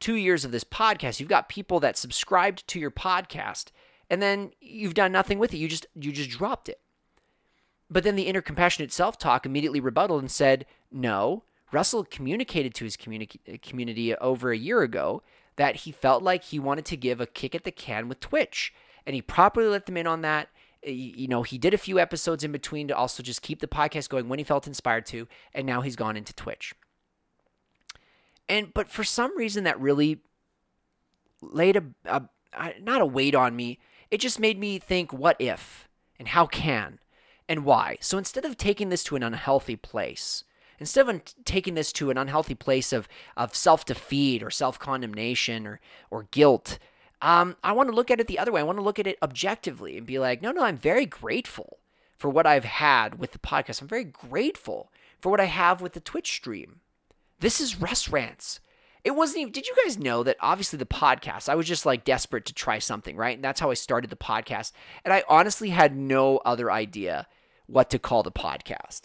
two 0.00 0.16
years 0.16 0.44
of 0.44 0.50
this 0.50 0.64
podcast. 0.64 1.20
You've 1.20 1.28
got 1.28 1.48
people 1.48 1.78
that 1.78 1.96
subscribed 1.96 2.66
to 2.66 2.80
your 2.80 2.90
podcast, 2.90 3.66
and 4.10 4.20
then 4.20 4.50
you've 4.60 4.94
done 4.94 5.12
nothing 5.12 5.38
with 5.38 5.54
it. 5.54 5.58
You 5.58 5.68
just 5.68 5.86
you 5.94 6.10
just 6.10 6.30
dropped 6.30 6.68
it. 6.68 6.80
But 7.88 8.02
then 8.02 8.16
the 8.16 8.26
inner 8.26 8.42
compassionate 8.42 8.90
self 8.90 9.16
talk 9.16 9.46
immediately 9.46 9.78
rebutted 9.78 10.18
and 10.18 10.30
said, 10.30 10.66
no 10.90 11.44
Russell 11.72 12.04
communicated 12.04 12.74
to 12.74 12.84
his 12.84 12.96
communi- 12.96 13.38
uh, 13.52 13.56
community 13.62 14.14
over 14.16 14.50
a 14.50 14.56
year 14.56 14.82
ago 14.82 15.22
that 15.56 15.76
he 15.76 15.92
felt 15.92 16.22
like 16.22 16.44
he 16.44 16.58
wanted 16.58 16.84
to 16.86 16.96
give 16.96 17.20
a 17.20 17.26
kick 17.26 17.54
at 17.54 17.64
the 17.64 17.70
can 17.70 18.08
with 18.08 18.20
Twitch, 18.20 18.72
and 19.06 19.14
he 19.14 19.22
properly 19.22 19.68
let 19.68 19.86
them 19.86 19.96
in 19.96 20.06
on 20.06 20.22
that. 20.22 20.48
You 20.82 21.26
know, 21.26 21.42
he 21.42 21.58
did 21.58 21.74
a 21.74 21.78
few 21.78 21.98
episodes 21.98 22.44
in 22.44 22.52
between 22.52 22.88
to 22.88 22.96
also 22.96 23.22
just 23.22 23.42
keep 23.42 23.60
the 23.60 23.66
podcast 23.66 24.08
going 24.08 24.28
when 24.28 24.38
he 24.38 24.44
felt 24.44 24.66
inspired 24.66 25.06
to, 25.06 25.26
and 25.52 25.66
now 25.66 25.80
he's 25.80 25.96
gone 25.96 26.16
into 26.16 26.34
Twitch. 26.34 26.74
And 28.48 28.72
but 28.72 28.88
for 28.88 29.02
some 29.02 29.36
reason 29.36 29.64
that 29.64 29.80
really 29.80 30.20
laid 31.42 31.76
a, 31.76 31.84
a 32.04 32.22
not 32.80 33.00
a 33.00 33.06
weight 33.06 33.34
on 33.34 33.56
me. 33.56 33.78
It 34.10 34.18
just 34.18 34.38
made 34.38 34.58
me 34.58 34.78
think, 34.78 35.12
what 35.12 35.36
if 35.40 35.88
and 36.18 36.28
how 36.28 36.46
can 36.46 36.98
and 37.48 37.64
why? 37.64 37.98
So 38.00 38.18
instead 38.18 38.44
of 38.44 38.56
taking 38.56 38.88
this 38.88 39.04
to 39.04 39.16
an 39.16 39.22
unhealthy 39.22 39.76
place, 39.76 40.44
instead 40.78 41.08
of 41.08 41.22
taking 41.44 41.74
this 41.74 41.92
to 41.92 42.10
an 42.10 42.18
unhealthy 42.18 42.54
place 42.54 42.92
of, 42.92 43.08
of 43.36 43.54
self 43.54 43.84
defeat 43.84 44.42
or 44.42 44.50
self 44.50 44.78
condemnation 44.78 45.66
or, 45.66 45.80
or 46.10 46.24
guilt, 46.30 46.78
um, 47.22 47.56
I 47.64 47.72
want 47.72 47.88
to 47.88 47.94
look 47.94 48.10
at 48.10 48.20
it 48.20 48.26
the 48.26 48.38
other 48.38 48.52
way. 48.52 48.60
I 48.60 48.64
want 48.64 48.78
to 48.78 48.84
look 48.84 48.98
at 48.98 49.06
it 49.06 49.18
objectively 49.22 49.96
and 49.96 50.06
be 50.06 50.18
like, 50.18 50.42
no, 50.42 50.52
no, 50.52 50.62
I'm 50.62 50.76
very 50.76 51.06
grateful 51.06 51.78
for 52.16 52.28
what 52.30 52.46
I've 52.46 52.64
had 52.64 53.18
with 53.18 53.32
the 53.32 53.38
podcast. 53.38 53.80
I'm 53.80 53.88
very 53.88 54.04
grateful 54.04 54.90
for 55.20 55.30
what 55.30 55.40
I 55.40 55.44
have 55.46 55.80
with 55.80 55.92
the 55.92 56.00
Twitch 56.00 56.32
stream. 56.32 56.80
This 57.40 57.60
is 57.60 57.80
Russ 57.80 58.08
Rants. 58.08 58.60
It 59.04 59.14
wasn't 59.14 59.42
even, 59.42 59.52
did 59.52 59.66
you 59.66 59.76
guys 59.84 59.98
know 59.98 60.22
that 60.24 60.36
obviously 60.40 60.78
the 60.78 60.86
podcast, 60.86 61.48
I 61.48 61.54
was 61.54 61.66
just 61.66 61.86
like 61.86 62.04
desperate 62.04 62.44
to 62.46 62.54
try 62.54 62.78
something, 62.80 63.16
right? 63.16 63.36
And 63.36 63.44
that's 63.44 63.60
how 63.60 63.70
I 63.70 63.74
started 63.74 64.10
the 64.10 64.16
podcast. 64.16 64.72
And 65.04 65.14
I 65.14 65.22
honestly 65.28 65.70
had 65.70 65.96
no 65.96 66.38
other 66.38 66.72
idea 66.72 67.26
what 67.66 67.90
to 67.90 67.98
call 67.98 68.22
the 68.22 68.32
podcast. 68.32 69.02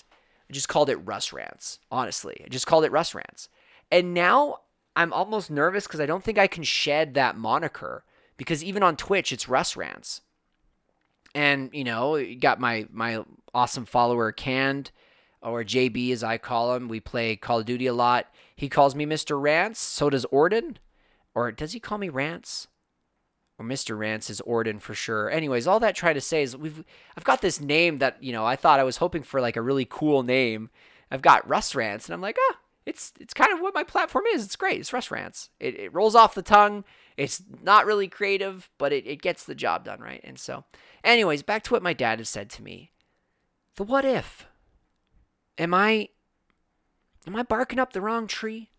I 0.51 0.53
just 0.53 0.67
called 0.67 0.89
it 0.89 0.97
Russ 0.97 1.31
Rants, 1.31 1.79
honestly. 1.89 2.41
I 2.43 2.49
just 2.49 2.67
called 2.67 2.83
it 2.83 2.91
Russ 2.91 3.15
Rants. 3.15 3.47
And 3.89 4.13
now 4.13 4.57
I'm 4.97 5.13
almost 5.13 5.49
nervous 5.49 5.87
because 5.87 6.01
I 6.01 6.05
don't 6.05 6.21
think 6.21 6.37
I 6.37 6.47
can 6.47 6.63
shed 6.63 7.13
that 7.13 7.37
moniker 7.37 8.03
because 8.35 8.61
even 8.61 8.83
on 8.83 8.97
Twitch, 8.97 9.31
it's 9.31 9.47
Russ 9.47 9.77
Rants. 9.77 10.19
And, 11.33 11.69
you 11.71 11.85
know, 11.85 12.17
you 12.17 12.37
got 12.37 12.59
my, 12.59 12.85
my 12.91 13.23
awesome 13.53 13.85
follower, 13.85 14.33
Canned, 14.33 14.91
or 15.41 15.63
JB 15.63 16.11
as 16.11 16.21
I 16.21 16.37
call 16.37 16.75
him. 16.75 16.89
We 16.89 16.99
play 16.99 17.37
Call 17.37 17.59
of 17.59 17.65
Duty 17.65 17.87
a 17.87 17.93
lot. 17.93 18.27
He 18.53 18.67
calls 18.67 18.93
me 18.93 19.05
Mr. 19.05 19.41
Rants. 19.41 19.79
So 19.79 20.09
does 20.09 20.25
Orden. 20.25 20.79
Or 21.33 21.53
does 21.53 21.71
he 21.71 21.79
call 21.79 21.97
me 21.97 22.09
Rants? 22.09 22.67
Or 23.61 23.63
Mr. 23.63 23.95
Rants 23.95 24.31
is 24.31 24.41
Orden 24.41 24.79
for 24.79 24.95
sure. 24.95 25.29
Anyways, 25.29 25.67
all 25.67 25.79
that 25.81 25.95
trying 25.95 26.15
to 26.15 26.21
say 26.21 26.41
is 26.41 26.57
we've 26.57 26.83
I've 27.15 27.23
got 27.23 27.41
this 27.41 27.61
name 27.61 27.99
that 27.99 28.21
you 28.21 28.33
know 28.33 28.43
I 28.43 28.55
thought 28.55 28.79
I 28.79 28.83
was 28.83 28.97
hoping 28.97 29.21
for 29.21 29.39
like 29.39 29.55
a 29.55 29.61
really 29.61 29.85
cool 29.87 30.23
name. 30.23 30.71
I've 31.11 31.21
got 31.21 31.47
Russ 31.47 31.75
Rants, 31.75 32.07
and 32.07 32.15
I'm 32.15 32.21
like, 32.21 32.37
ah, 32.49 32.57
it's 32.87 33.13
it's 33.19 33.35
kind 33.35 33.53
of 33.53 33.59
what 33.59 33.75
my 33.75 33.83
platform 33.83 34.25
is. 34.33 34.43
It's 34.43 34.55
great. 34.55 34.79
It's 34.79 34.93
Russ 34.93 35.11
Rants. 35.11 35.51
It, 35.59 35.79
it 35.79 35.93
rolls 35.93 36.15
off 36.15 36.33
the 36.33 36.41
tongue. 36.41 36.83
It's 37.17 37.43
not 37.61 37.85
really 37.85 38.07
creative, 38.07 38.67
but 38.79 38.91
it, 38.91 39.05
it 39.05 39.21
gets 39.21 39.43
the 39.43 39.53
job 39.53 39.85
done 39.85 39.99
right. 39.99 40.21
And 40.23 40.39
so, 40.39 40.63
anyways, 41.03 41.43
back 41.43 41.61
to 41.65 41.73
what 41.73 41.83
my 41.83 41.93
dad 41.93 42.17
has 42.17 42.29
said 42.29 42.49
to 42.51 42.63
me. 42.63 42.91
The 43.75 43.83
what 43.83 44.05
if? 44.05 44.47
Am 45.59 45.75
I 45.75 46.09
am 47.27 47.35
I 47.35 47.43
barking 47.43 47.77
up 47.77 47.93
the 47.93 48.01
wrong 48.01 48.25
tree? 48.25 48.71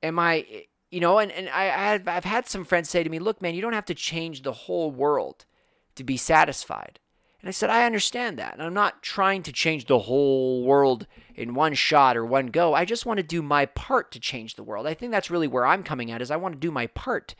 Am 0.00 0.20
I 0.20 0.66
you 0.94 1.00
know, 1.00 1.18
and, 1.18 1.32
and 1.32 1.48
I, 1.48 1.64
have, 1.64 2.06
I've 2.06 2.24
had 2.24 2.46
some 2.46 2.64
friends 2.64 2.88
say 2.88 3.02
to 3.02 3.10
me, 3.10 3.18
look, 3.18 3.42
man, 3.42 3.56
you 3.56 3.60
don't 3.60 3.72
have 3.72 3.84
to 3.86 3.96
change 3.96 4.42
the 4.42 4.52
whole 4.52 4.92
world 4.92 5.44
to 5.96 6.04
be 6.04 6.16
satisfied. 6.16 7.00
And 7.40 7.48
I 7.48 7.50
said, 7.50 7.68
I 7.68 7.84
understand 7.84 8.38
that. 8.38 8.52
And 8.54 8.62
I'm 8.62 8.74
not 8.74 9.02
trying 9.02 9.42
to 9.42 9.52
change 9.52 9.86
the 9.86 9.98
whole 9.98 10.62
world 10.62 11.08
in 11.34 11.54
one 11.54 11.74
shot 11.74 12.16
or 12.16 12.24
one 12.24 12.46
go. 12.46 12.74
I 12.74 12.84
just 12.84 13.06
want 13.06 13.16
to 13.16 13.24
do 13.24 13.42
my 13.42 13.66
part 13.66 14.12
to 14.12 14.20
change 14.20 14.54
the 14.54 14.62
world. 14.62 14.86
I 14.86 14.94
think 14.94 15.10
that's 15.10 15.32
really 15.32 15.48
where 15.48 15.66
I'm 15.66 15.82
coming 15.82 16.12
at 16.12 16.22
is 16.22 16.30
I 16.30 16.36
want 16.36 16.54
to 16.54 16.60
do 16.60 16.70
my 16.70 16.86
part 16.86 17.34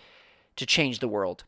to 0.56 0.66
change 0.66 0.98
the 0.98 1.06
world. 1.06 1.44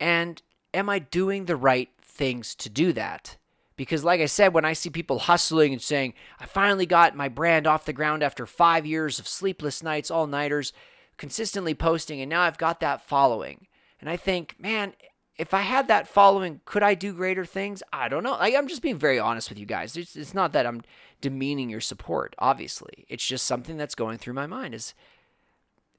And 0.00 0.42
am 0.74 0.90
I 0.90 0.98
doing 0.98 1.44
the 1.44 1.56
right 1.56 1.90
things 2.02 2.56
to 2.56 2.68
do 2.68 2.92
that? 2.94 3.36
Because, 3.76 4.04
like 4.04 4.20
I 4.20 4.26
said, 4.26 4.54
when 4.54 4.64
I 4.64 4.72
see 4.72 4.90
people 4.90 5.18
hustling 5.18 5.72
and 5.72 5.82
saying, 5.82 6.14
I 6.38 6.46
finally 6.46 6.86
got 6.86 7.16
my 7.16 7.28
brand 7.28 7.66
off 7.66 7.84
the 7.84 7.92
ground 7.92 8.22
after 8.22 8.46
five 8.46 8.86
years 8.86 9.18
of 9.18 9.26
sleepless 9.26 9.82
nights, 9.82 10.10
all 10.10 10.28
nighters, 10.28 10.72
consistently 11.16 11.74
posting, 11.74 12.20
and 12.20 12.30
now 12.30 12.42
I've 12.42 12.58
got 12.58 12.80
that 12.80 13.02
following. 13.02 13.66
And 14.00 14.08
I 14.08 14.16
think, 14.16 14.54
man, 14.60 14.94
if 15.36 15.52
I 15.52 15.62
had 15.62 15.88
that 15.88 16.06
following, 16.06 16.60
could 16.64 16.84
I 16.84 16.94
do 16.94 17.12
greater 17.12 17.44
things? 17.44 17.82
I 17.92 18.08
don't 18.08 18.22
know. 18.22 18.36
I'm 18.38 18.68
just 18.68 18.82
being 18.82 18.98
very 18.98 19.18
honest 19.18 19.48
with 19.48 19.58
you 19.58 19.66
guys. 19.66 19.96
It's, 19.96 20.14
it's 20.14 20.34
not 20.34 20.52
that 20.52 20.66
I'm 20.66 20.82
demeaning 21.20 21.68
your 21.68 21.80
support, 21.80 22.36
obviously. 22.38 23.06
It's 23.08 23.26
just 23.26 23.46
something 23.46 23.76
that's 23.76 23.96
going 23.96 24.18
through 24.18 24.34
my 24.34 24.46
mind 24.46 24.74
is, 24.74 24.94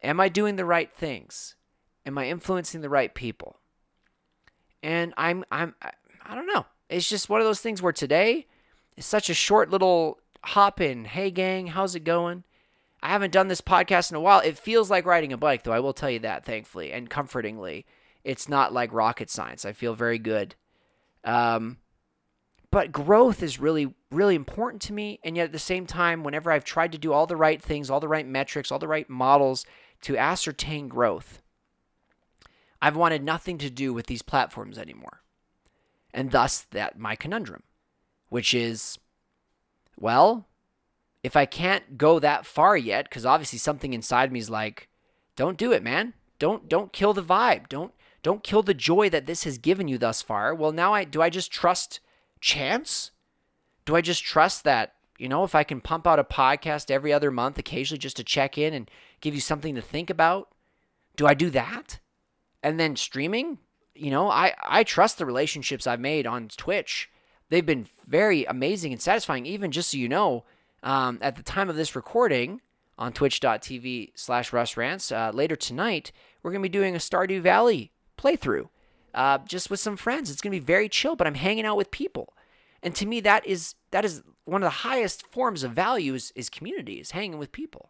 am 0.01 0.21
I 0.21 0.29
doing 0.29 0.55
the 0.55 0.63
right 0.63 0.91
things? 0.93 1.55
Am 2.05 2.17
I 2.17 2.29
influencing 2.29 2.79
the 2.79 2.89
right 2.89 3.13
people? 3.13 3.57
And 4.81 5.13
I'm, 5.17 5.43
I'm, 5.51 5.75
I 5.81 6.35
don't 6.35 6.47
know. 6.47 6.65
It's 6.89 7.09
just 7.09 7.29
one 7.29 7.41
of 7.41 7.47
those 7.47 7.61
things 7.61 7.81
where 7.81 7.93
today 7.93 8.47
is 8.95 9.05
such 9.05 9.29
a 9.29 9.33
short 9.33 9.69
little 9.69 10.19
hop 10.43 10.79
in. 10.79 11.05
Hey, 11.05 11.31
gang, 11.31 11.67
how's 11.67 11.95
it 11.95 12.03
going? 12.03 12.43
I 13.01 13.09
haven't 13.09 13.33
done 13.33 13.47
this 13.47 13.61
podcast 13.61 14.11
in 14.11 14.17
a 14.17 14.21
while. 14.21 14.39
It 14.39 14.57
feels 14.57 14.89
like 14.89 15.05
riding 15.05 15.33
a 15.33 15.37
bike, 15.37 15.63
though. 15.63 15.71
I 15.71 15.79
will 15.79 15.93
tell 15.93 16.09
you 16.09 16.19
that, 16.19 16.45
thankfully 16.45 16.91
and 16.91 17.09
comfortingly. 17.09 17.85
It's 18.23 18.49
not 18.49 18.73
like 18.73 18.93
rocket 18.93 19.29
science. 19.29 19.65
I 19.65 19.73
feel 19.73 19.93
very 19.93 20.17
good. 20.17 20.55
Um, 21.23 21.77
but 22.71 22.91
growth 22.91 23.43
is 23.43 23.59
really, 23.59 23.93
really 24.11 24.35
important 24.35 24.81
to 24.83 24.93
me. 24.93 25.19
And 25.23 25.35
yet 25.35 25.45
at 25.45 25.51
the 25.51 25.59
same 25.59 25.85
time, 25.85 26.23
whenever 26.23 26.51
I've 26.51 26.65
tried 26.65 26.91
to 26.93 26.97
do 26.97 27.13
all 27.13 27.27
the 27.27 27.35
right 27.35 27.61
things, 27.61 27.89
all 27.89 27.99
the 27.99 28.07
right 28.07 28.25
metrics, 28.25 28.71
all 28.71 28.79
the 28.79 28.87
right 28.87 29.09
models 29.09 29.65
to 30.01 30.17
ascertain 30.17 30.87
growth, 30.87 31.41
I've 32.81 32.95
wanted 32.95 33.23
nothing 33.23 33.57
to 33.59 33.69
do 33.69 33.93
with 33.93 34.07
these 34.07 34.21
platforms 34.21 34.77
anymore 34.77 35.21
and 36.15 36.31
thus 36.31 36.61
that 36.71 36.97
my 36.97 37.15
conundrum, 37.15 37.61
which 38.29 38.53
is, 38.53 38.97
well, 39.99 40.47
if 41.21 41.35
I 41.35 41.45
can't 41.45 41.97
go 41.97 42.19
that 42.19 42.45
far 42.45 42.77
yet, 42.77 43.09
because 43.09 43.25
obviously 43.25 43.59
something 43.59 43.93
inside 43.93 44.31
me 44.31 44.39
is 44.39 44.49
like, 44.49 44.87
don't 45.35 45.57
do 45.57 45.73
it, 45.73 45.83
man. 45.83 46.13
Don't 46.39 46.69
don't 46.69 46.93
kill 46.93 47.13
the 47.13 47.23
vibe. 47.23 47.67
Don't 47.67 47.93
don't 48.23 48.43
kill 48.43 48.63
the 48.63 48.73
joy 48.73 49.09
that 49.09 49.25
this 49.25 49.43
has 49.43 49.57
given 49.57 49.87
you 49.87 49.97
thus 49.97 50.21
far. 50.21 50.55
Well, 50.55 50.71
now 50.71 50.93
I 50.93 51.03
do 51.03 51.21
I 51.21 51.29
just 51.29 51.51
trust 51.51 51.99
chance? 52.39 53.11
Do 53.83 53.95
I 53.95 54.01
just 54.01 54.23
trust 54.23 54.63
that, 54.63 54.93
you 55.17 55.27
know, 55.27 55.43
if 55.43 55.53
I 55.53 55.63
can 55.63 55.81
pump 55.81 56.07
out 56.07 56.19
a 56.19 56.23
podcast 56.23 56.89
every 56.89 57.11
other 57.11 57.29
month 57.29 57.57
occasionally 57.57 57.99
just 57.99 58.17
to 58.17 58.23
check 58.23 58.57
in 58.57 58.73
and 58.73 58.89
give 59.19 59.35
you 59.35 59.41
something 59.41 59.75
to 59.75 59.81
think 59.81 60.09
about? 60.09 60.49
Do 61.17 61.27
I 61.27 61.33
do 61.33 61.49
that? 61.51 61.99
And 62.63 62.79
then 62.79 62.95
streaming? 62.95 63.59
You 63.95 64.11
know, 64.11 64.29
I, 64.29 64.53
I 64.61 64.83
trust 64.83 65.17
the 65.17 65.25
relationships 65.25 65.87
I've 65.87 65.99
made 65.99 66.27
on 66.27 66.49
Twitch. 66.49 67.09
They've 67.49 67.65
been 67.65 67.87
very 68.07 68.45
amazing 68.45 68.91
and 68.91 69.01
satisfying. 69.01 69.45
Even 69.45 69.71
just 69.71 69.91
so 69.91 69.97
you 69.97 70.09
know, 70.09 70.43
um, 70.83 71.19
at 71.21 71.35
the 71.35 71.43
time 71.43 71.69
of 71.69 71.75
this 71.75 71.95
recording 71.95 72.61
on 72.97 73.13
twitch.tv 73.13 74.11
slash 74.15 74.53
Russ 74.53 74.77
Rants, 74.77 75.11
uh, 75.11 75.31
later 75.33 75.55
tonight, 75.55 76.11
we're 76.41 76.51
going 76.51 76.61
to 76.61 76.69
be 76.69 76.77
doing 76.77 76.95
a 76.95 76.99
Stardew 76.99 77.41
Valley 77.41 77.91
playthrough 78.17 78.69
uh, 79.13 79.39
just 79.39 79.69
with 79.69 79.79
some 79.79 79.97
friends. 79.97 80.29
It's 80.29 80.41
going 80.41 80.53
to 80.53 80.59
be 80.59 80.65
very 80.65 80.89
chill, 80.89 81.15
but 81.15 81.25
I'm 81.25 81.35
hanging 81.35 81.65
out 81.65 81.77
with 81.77 81.91
people. 81.91 82.33
And 82.83 82.93
to 82.95 83.05
me, 83.05 83.19
that 83.21 83.45
is 83.47 83.75
that 83.91 84.05
is 84.05 84.21
one 84.43 84.61
of 84.61 84.67
the 84.67 84.69
highest 84.69 85.25
forms 85.31 85.63
of 85.63 85.71
value 85.71 86.13
is, 86.13 86.31
is 86.35 86.49
community, 86.49 86.99
is 86.99 87.11
hanging 87.11 87.39
with 87.39 87.51
people. 87.51 87.89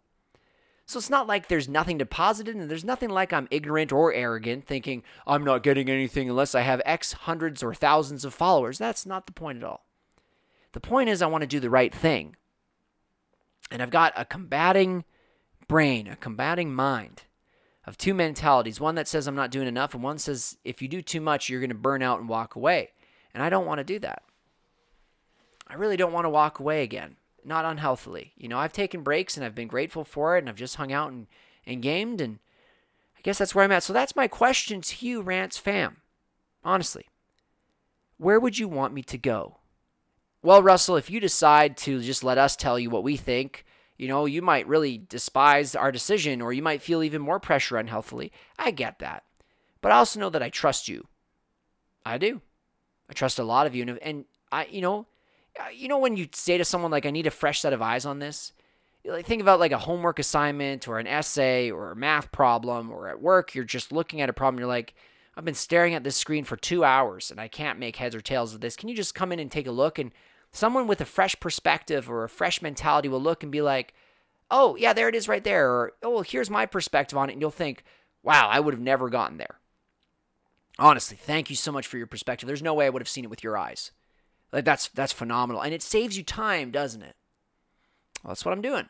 So 0.87 0.99
it's 0.99 1.09
not 1.09 1.25
like 1.27 1.47
there's 1.47 1.67
nothing 1.67 1.97
deposited, 1.97 2.55
and 2.55 2.69
there's 2.69 2.85
nothing 2.85 3.09
like 3.09 3.33
I'm 3.33 3.47
ignorant 3.49 3.91
or 3.91 4.13
arrogant, 4.13 4.67
thinking 4.67 5.03
I'm 5.25 5.43
not 5.43 5.63
getting 5.63 5.89
anything 5.89 6.29
unless 6.29 6.53
I 6.53 6.61
have 6.61 6.81
X 6.85 7.13
hundreds 7.13 7.63
or 7.63 7.73
thousands 7.73 8.23
of 8.23 8.35
followers. 8.35 8.77
That's 8.77 9.05
not 9.05 9.25
the 9.25 9.33
point 9.33 9.57
at 9.57 9.63
all. 9.63 9.85
The 10.73 10.79
point 10.79 11.09
is, 11.09 11.21
I 11.21 11.27
want 11.27 11.41
to 11.41 11.47
do 11.47 11.59
the 11.59 11.71
right 11.71 11.93
thing. 11.93 12.35
And 13.71 13.81
I've 13.81 13.89
got 13.89 14.13
a 14.15 14.25
combating 14.25 15.05
brain, 15.67 16.07
a 16.07 16.15
combating 16.15 16.73
mind 16.73 17.23
of 17.87 17.97
two 17.97 18.13
mentalities 18.13 18.79
one 18.79 18.95
that 18.95 19.07
says 19.07 19.25
I'm 19.25 19.35
not 19.35 19.51
doing 19.51 19.67
enough, 19.67 19.95
and 19.95 20.03
one 20.03 20.19
says 20.19 20.57
if 20.63 20.83
you 20.83 20.87
do 20.87 21.01
too 21.01 21.21
much, 21.21 21.49
you're 21.49 21.61
going 21.61 21.69
to 21.69 21.75
burn 21.75 22.03
out 22.03 22.19
and 22.19 22.29
walk 22.29 22.55
away. 22.55 22.91
And 23.33 23.41
I 23.41 23.49
don't 23.49 23.65
want 23.65 23.79
to 23.79 23.83
do 23.83 23.97
that. 23.99 24.21
I 25.67 25.73
really 25.73 25.97
don't 25.97 26.13
want 26.13 26.25
to 26.25 26.29
walk 26.29 26.59
away 26.59 26.83
again 26.83 27.15
not 27.45 27.65
unhealthily. 27.65 28.33
You 28.35 28.47
know, 28.47 28.57
I've 28.57 28.73
taken 28.73 29.03
breaks 29.03 29.37
and 29.37 29.45
I've 29.45 29.55
been 29.55 29.67
grateful 29.67 30.03
for 30.03 30.35
it 30.35 30.39
and 30.39 30.49
I've 30.49 30.55
just 30.55 30.75
hung 30.75 30.91
out 30.91 31.11
and, 31.11 31.27
and 31.65 31.81
gamed 31.81 32.21
and 32.21 32.39
I 33.17 33.21
guess 33.21 33.37
that's 33.37 33.53
where 33.53 33.63
I'm 33.63 33.71
at. 33.71 33.83
So 33.83 33.93
that's 33.93 34.15
my 34.15 34.27
question 34.27 34.81
to 34.81 35.05
you, 35.05 35.21
Rants 35.21 35.57
fam. 35.57 35.97
Honestly, 36.63 37.07
where 38.17 38.39
would 38.39 38.57
you 38.57 38.67
want 38.67 38.93
me 38.93 39.03
to 39.03 39.17
go? 39.17 39.57
Well, 40.41 40.61
Russell, 40.61 40.95
if 40.95 41.09
you 41.09 41.19
decide 41.19 41.77
to 41.77 42.01
just 42.01 42.23
let 42.23 42.37
us 42.37 42.55
tell 42.55 42.77
you 42.77 42.89
what 42.89 43.03
we 43.03 43.17
think, 43.17 43.65
you 43.97 44.07
know, 44.07 44.25
you 44.25 44.41
might 44.41 44.67
really 44.67 44.97
despise 44.97 45.75
our 45.75 45.91
decision 45.91 46.41
or 46.41 46.53
you 46.53 46.61
might 46.61 46.81
feel 46.81 47.01
even 47.01 47.21
more 47.21 47.39
pressure 47.39 47.77
unhealthily. 47.77 48.31
I 48.59 48.71
get 48.71 48.99
that. 48.99 49.23
But 49.81 49.91
I 49.91 49.95
also 49.95 50.19
know 50.19 50.29
that 50.29 50.43
I 50.43 50.49
trust 50.49 50.87
you. 50.87 51.07
I 52.05 52.17
do. 52.17 52.41
I 53.09 53.13
trust 53.13 53.39
a 53.39 53.43
lot 53.43 53.67
of 53.67 53.75
you. 53.75 53.83
And, 53.83 53.97
and 53.99 54.25
I, 54.51 54.65
you 54.65 54.81
know, 54.81 55.07
Uh, 55.59 55.69
you 55.73 55.87
know 55.87 55.99
when 55.99 56.17
you 56.17 56.27
say 56.33 56.57
to 56.57 56.65
someone 56.65 56.91
like 56.91 57.05
I 57.05 57.11
need 57.11 57.27
a 57.27 57.31
fresh 57.31 57.61
set 57.61 57.73
of 57.73 57.81
eyes 57.81 58.05
on 58.05 58.19
this? 58.19 58.53
Like 59.05 59.25
think 59.25 59.41
about 59.41 59.59
like 59.59 59.71
a 59.71 59.77
homework 59.77 60.19
assignment 60.19 60.87
or 60.87 60.99
an 60.99 61.07
essay 61.07 61.69
or 61.69 61.91
a 61.91 61.95
math 61.95 62.31
problem 62.31 62.91
or 62.91 63.07
at 63.07 63.21
work 63.21 63.53
you're 63.53 63.63
just 63.63 63.91
looking 63.91 64.19
at 64.19 64.29
a 64.29 64.33
problem 64.33 64.59
you're 64.59 64.67
like 64.67 64.95
I've 65.37 65.45
been 65.45 65.53
staring 65.53 65.93
at 65.93 66.03
this 66.03 66.15
screen 66.15 66.43
for 66.43 66.55
2 66.55 66.83
hours 66.83 67.29
and 67.29 67.39
I 67.39 67.47
can't 67.47 67.77
make 67.77 67.97
heads 67.97 68.15
or 68.15 68.21
tails 68.21 68.53
of 68.53 68.61
this. 68.61 68.75
Can 68.75 68.89
you 68.89 68.95
just 68.95 69.13
come 69.13 69.31
in 69.31 69.39
and 69.39 69.51
take 69.51 69.67
a 69.67 69.71
look 69.71 69.99
and 69.99 70.11
someone 70.51 70.87
with 70.87 71.01
a 71.01 71.05
fresh 71.05 71.35
perspective 71.39 72.09
or 72.09 72.23
a 72.23 72.29
fresh 72.29 72.61
mentality 72.61 73.09
will 73.09 73.21
look 73.21 73.43
and 73.43 73.51
be 73.51 73.61
like, 73.61 73.93
"Oh, 74.49 74.75
yeah, 74.77 74.93
there 74.93 75.09
it 75.09 75.15
is 75.15 75.27
right 75.27 75.43
there." 75.43 75.69
Or, 75.69 75.93
"Oh, 76.01 76.09
well, 76.11 76.21
here's 76.21 76.49
my 76.49 76.65
perspective 76.65 77.17
on 77.17 77.29
it." 77.29 77.33
And 77.33 77.41
you'll 77.41 77.51
think, 77.51 77.83
"Wow, 78.23 78.47
I 78.49 78.59
would 78.59 78.73
have 78.73 78.81
never 78.81 79.09
gotten 79.09 79.37
there." 79.37 79.59
Honestly, 80.79 81.17
thank 81.17 81.49
you 81.49 81.55
so 81.55 81.71
much 81.71 81.87
for 81.87 81.97
your 81.97 82.07
perspective. 82.07 82.47
There's 82.47 82.63
no 82.63 82.73
way 82.73 82.85
I 82.85 82.89
would 82.89 83.01
have 83.01 83.09
seen 83.09 83.25
it 83.25 83.29
with 83.29 83.43
your 83.43 83.57
eyes. 83.57 83.91
Like 84.55 84.63
that's 84.63 84.87
that's 84.87 85.11
phenomenal, 85.11 85.61
and 85.61 85.73
it 85.73 85.81
saves 85.81 86.17
you 86.17 86.23
time, 86.23 86.71
doesn't 86.71 87.01
it? 87.01 87.17
Well, 88.23 88.29
that's 88.29 88.45
what 88.45 88.53
I'm 88.53 88.61
doing. 88.61 88.87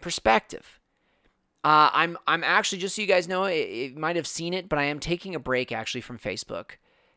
Perspective. 0.00 0.80
Uh, 1.62 1.90
I'm 1.92 2.18
I'm 2.26 2.42
actually 2.42 2.78
just 2.78 2.96
so 2.96 3.02
you 3.02 3.06
guys 3.06 3.28
know, 3.28 3.46
you 3.46 3.94
might 3.96 4.16
have 4.16 4.26
seen 4.26 4.52
it, 4.52 4.68
but 4.68 4.80
I 4.80 4.82
am 4.86 4.98
taking 4.98 5.32
a 5.32 5.38
break 5.38 5.70
actually 5.70 6.00
from 6.00 6.18
Facebook 6.18 6.72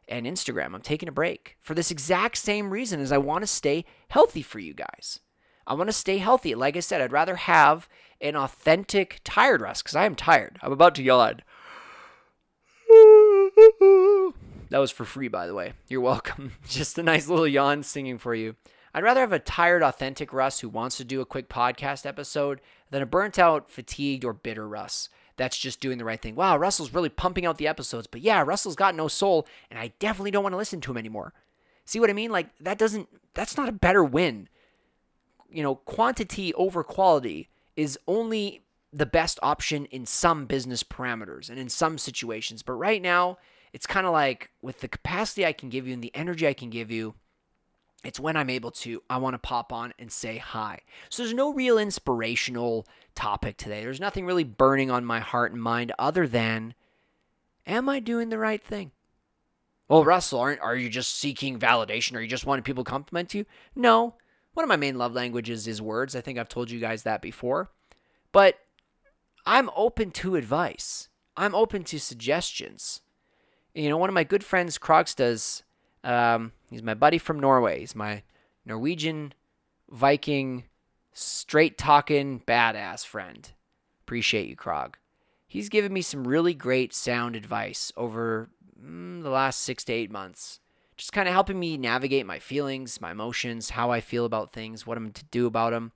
and 0.07 0.27
Instagram. 0.27 0.75
I'm 0.75 0.81
taking 0.81 1.09
a 1.09 1.11
break 1.11 1.57
for 1.59 1.73
this 1.73 1.89
exact 1.89 2.37
same 2.37 2.69
reason, 2.69 3.01
as 3.01 3.11
I 3.11 3.17
want 3.17 3.41
to 3.41 3.47
stay 3.47 3.85
healthy 4.09 4.43
for 4.43 4.59
you 4.59 4.75
guys. 4.75 5.19
I 5.65 5.73
want 5.73 5.87
to 5.87 5.93
stay 5.93 6.19
healthy. 6.19 6.53
Like 6.53 6.77
I 6.77 6.81
said, 6.81 7.01
I'd 7.01 7.11
rather 7.11 7.37
have 7.37 7.89
an 8.21 8.35
authentic 8.35 9.19
tired 9.23 9.61
rest 9.61 9.83
because 9.83 9.95
I 9.95 10.05
am 10.05 10.13
tired. 10.13 10.59
I'm 10.61 10.71
about 10.71 10.93
to 10.93 11.03
yawn. 11.03 11.41
That 14.69 14.79
was 14.79 14.91
for 14.91 15.05
free, 15.05 15.27
by 15.27 15.47
the 15.47 15.53
way. 15.53 15.73
You're 15.87 16.01
welcome. 16.01 16.53
Just 16.67 16.97
a 16.97 17.03
nice 17.03 17.27
little 17.27 17.47
yawn 17.47 17.83
singing 17.83 18.17
for 18.17 18.35
you. 18.35 18.55
I'd 18.93 19.03
rather 19.03 19.21
have 19.21 19.31
a 19.31 19.39
tired, 19.39 19.83
authentic 19.83 20.33
Russ 20.33 20.59
who 20.59 20.69
wants 20.69 20.97
to 20.97 21.03
do 21.03 21.21
a 21.21 21.25
quick 21.25 21.49
podcast 21.49 22.05
episode 22.05 22.61
than 22.89 23.01
a 23.01 23.05
burnt 23.05 23.37
out, 23.37 23.69
fatigued, 23.69 24.25
or 24.25 24.33
bitter 24.33 24.67
Russ 24.67 25.09
that's 25.37 25.57
just 25.57 25.79
doing 25.79 25.97
the 25.99 26.05
right 26.05 26.21
thing. 26.21 26.35
Wow, 26.35 26.57
Russell's 26.57 26.93
really 26.93 27.09
pumping 27.09 27.45
out 27.45 27.57
the 27.57 27.67
episodes, 27.67 28.07
but 28.07 28.21
yeah, 28.21 28.41
Russell's 28.41 28.75
got 28.75 28.95
no 28.95 29.07
soul, 29.07 29.47
and 29.69 29.79
I 29.79 29.93
definitely 29.99 30.31
don't 30.31 30.43
want 30.43 30.53
to 30.53 30.57
listen 30.57 30.81
to 30.81 30.91
him 30.91 30.97
anymore. 30.97 31.33
See 31.85 31.99
what 31.99 32.09
I 32.09 32.13
mean? 32.13 32.31
Like, 32.31 32.49
that 32.59 32.77
doesn't, 32.77 33.07
that's 33.33 33.55
not 33.55 33.69
a 33.69 33.73
better 33.73 34.03
win. 34.03 34.49
You 35.49 35.63
know, 35.63 35.75
quantity 35.75 36.53
over 36.55 36.83
quality 36.83 37.49
is 37.75 37.97
only 38.07 38.63
the 38.91 39.05
best 39.05 39.39
option 39.43 39.85
in 39.85 40.05
some 40.05 40.45
business 40.45 40.83
parameters 40.83 41.49
and 41.49 41.59
in 41.59 41.69
some 41.69 41.97
situations. 41.97 42.63
But 42.63 42.73
right 42.73 43.01
now, 43.01 43.37
it's 43.77 43.85
kind 43.85 44.07
of 44.07 44.11
like 44.11 44.49
with 44.59 44.79
the 44.79 44.87
capacity 44.87 45.45
I 45.45 45.53
can 45.53 45.69
give 45.69 45.85
you 45.85 45.93
and 45.93 46.03
the 46.03 46.15
energy 46.15 46.47
I 46.47 46.53
can 46.53 46.71
give 46.71 46.89
you, 46.89 47.13
it's 48.03 48.19
when 48.19 48.35
I'm 48.35 48.49
able 48.49 48.71
to, 48.71 49.03
I 49.07 49.17
want 49.17 49.35
to 49.35 49.37
pop 49.37 49.71
on 49.71 49.93
and 49.99 50.11
say 50.11 50.39
hi. 50.39 50.79
So 51.09 51.21
there's 51.21 51.35
no 51.35 51.53
real 51.53 51.77
inspirational 51.77 52.87
topic 53.13 53.55
today. 53.55 53.83
There's 53.83 53.99
nothing 53.99 54.25
really 54.25 54.43
burning 54.43 54.89
on 54.89 55.05
my 55.05 55.19
heart 55.19 55.51
and 55.51 55.61
mind 55.61 55.91
other 55.99 56.27
than, 56.27 56.73
am 57.67 57.87
I 57.87 57.99
doing 57.99 58.29
the 58.29 58.39
right 58.39 58.63
thing? 58.63 58.93
Well, 59.87 60.03
Russell, 60.03 60.39
aren't 60.39 60.61
are 60.61 60.75
you 60.75 60.89
just 60.89 61.13
seeking 61.13 61.59
validation? 61.59 62.15
Are 62.15 62.21
you 62.21 62.27
just 62.27 62.47
wanting 62.47 62.63
people 62.63 62.83
to 62.83 62.89
compliment 62.89 63.35
you? 63.35 63.45
No. 63.75 64.15
One 64.55 64.63
of 64.63 64.69
my 64.69 64.75
main 64.75 64.97
love 64.97 65.13
languages 65.13 65.67
is 65.67 65.83
words. 65.83 66.15
I 66.15 66.21
think 66.21 66.39
I've 66.39 66.49
told 66.49 66.71
you 66.71 66.79
guys 66.79 67.03
that 67.03 67.21
before. 67.21 67.69
But 68.31 68.57
I'm 69.45 69.69
open 69.75 70.09
to 70.13 70.35
advice. 70.35 71.09
I'm 71.35 71.53
open 71.53 71.83
to 71.83 71.99
suggestions 71.99 73.01
you 73.77 73.89
know, 73.89 73.97
one 73.97 74.09
of 74.09 74.13
my 74.13 74.23
good 74.23 74.43
friends, 74.43 74.77
Krogstads, 74.77 75.63
um, 76.03 76.51
he's 76.69 76.83
my 76.83 76.93
buddy 76.93 77.17
from 77.17 77.39
Norway. 77.39 77.79
He's 77.79 77.95
my 77.95 78.23
Norwegian 78.65 79.33
Viking, 79.89 80.65
straight 81.13 81.77
talking, 81.77 82.41
badass 82.47 83.05
friend. 83.05 83.51
Appreciate 84.01 84.47
you, 84.47 84.55
Krog. 84.55 84.95
He's 85.47 85.69
given 85.69 85.93
me 85.93 86.01
some 86.01 86.27
really 86.27 86.53
great 86.53 86.93
sound 86.93 87.35
advice 87.35 87.91
over 87.95 88.49
mm, 88.81 89.23
the 89.23 89.29
last 89.29 89.61
six 89.61 89.83
to 89.85 89.93
eight 89.93 90.11
months 90.11 90.59
just 90.97 91.13
kind 91.13 91.27
of 91.27 91.33
helping 91.33 91.59
me 91.59 91.77
navigate 91.77 92.25
my 92.25 92.39
feelings, 92.39 92.99
my 92.99 93.11
emotions, 93.11 93.69
how 93.69 93.91
I 93.91 94.01
feel 94.01 94.25
about 94.25 94.51
things, 94.51 94.85
what 94.85 94.97
I'm 94.97 95.11
to 95.11 95.23
do 95.25 95.45
about 95.45 95.71
them. 95.71 95.91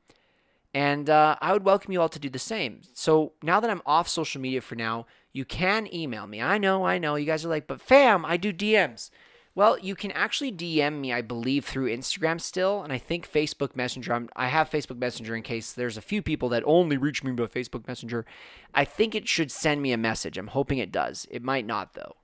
And 0.73 1.09
uh, 1.09 1.35
I 1.41 1.51
would 1.51 1.65
welcome 1.65 1.91
you 1.91 1.99
all 1.99 2.07
to 2.09 2.19
do 2.19 2.29
the 2.29 2.39
same. 2.39 2.81
So 2.93 3.33
now 3.41 3.59
that 3.59 3.69
I'm 3.69 3.81
off 3.85 4.07
social 4.07 4.39
media 4.39 4.61
for 4.61 4.75
now, 4.75 5.07
you 5.33 5.45
can 5.45 5.93
email 5.93 6.27
me. 6.27 6.41
I 6.41 6.57
know, 6.57 6.85
I 6.85 6.97
know. 6.97 7.15
You 7.15 7.25
guys 7.25 7.45
are 7.45 7.49
like, 7.49 7.67
but 7.67 7.81
fam, 7.81 8.25
I 8.25 8.37
do 8.37 8.51
DMs. 8.51 9.09
Well, 9.53 9.77
you 9.77 9.95
can 9.95 10.11
actually 10.11 10.51
DM 10.53 11.01
me, 11.01 11.11
I 11.11 11.21
believe, 11.21 11.65
through 11.65 11.93
Instagram 11.93 12.39
still, 12.39 12.83
and 12.83 12.93
I 12.93 12.97
think 12.97 13.29
Facebook 13.29 13.75
Messenger. 13.75 14.13
I'm, 14.13 14.29
i 14.35 14.47
have 14.47 14.69
Facebook 14.69 14.97
Messenger 14.97 15.35
in 15.35 15.43
case 15.43 15.73
there's 15.73 15.97
a 15.97 16.01
few 16.01 16.21
people 16.21 16.47
that 16.49 16.63
only 16.65 16.95
reach 16.95 17.21
me 17.21 17.33
by 17.33 17.43
Facebook 17.47 17.85
Messenger. 17.85 18.25
I 18.73 18.85
think 18.85 19.13
it 19.13 19.27
should 19.27 19.51
send 19.51 19.81
me 19.81 19.91
a 19.91 19.97
message. 19.97 20.37
I'm 20.37 20.47
hoping 20.47 20.77
it 20.77 20.91
does. 20.91 21.27
It 21.29 21.43
might 21.43 21.65
not 21.65 21.95
though. 21.95 22.15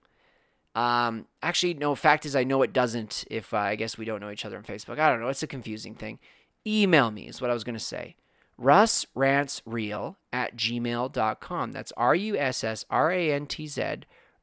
Um, 0.79 1.25
actually, 1.41 1.73
no. 1.73 1.95
Fact 1.95 2.25
is, 2.25 2.35
I 2.35 2.45
know 2.45 2.61
it 2.61 2.71
doesn't. 2.71 3.25
If 3.29 3.53
uh, 3.53 3.57
I 3.57 3.75
guess 3.75 3.97
we 3.97 4.05
don't 4.05 4.21
know 4.21 4.29
each 4.29 4.45
other 4.45 4.55
on 4.57 4.63
Facebook, 4.63 4.99
I 4.99 5.09
don't 5.09 5.19
know. 5.19 5.27
It's 5.27 5.43
a 5.43 5.47
confusing 5.47 5.95
thing. 5.95 6.19
Email 6.65 7.11
me 7.11 7.27
is 7.27 7.41
what 7.41 7.49
I 7.49 7.53
was 7.53 7.63
gonna 7.65 7.79
say. 7.79 8.15
Russ 8.57 9.05
Rants 9.13 9.61
Real 9.65 10.17
at 10.33 10.55
gmail.com. 10.55 11.71
That's 11.71 11.91
R 11.93 12.15
U 12.15 12.37
S 12.37 12.63
S 12.63 12.85
R 12.89 13.11
A 13.11 13.31
N 13.31 13.45
T 13.45 13.67
Z 13.67 13.83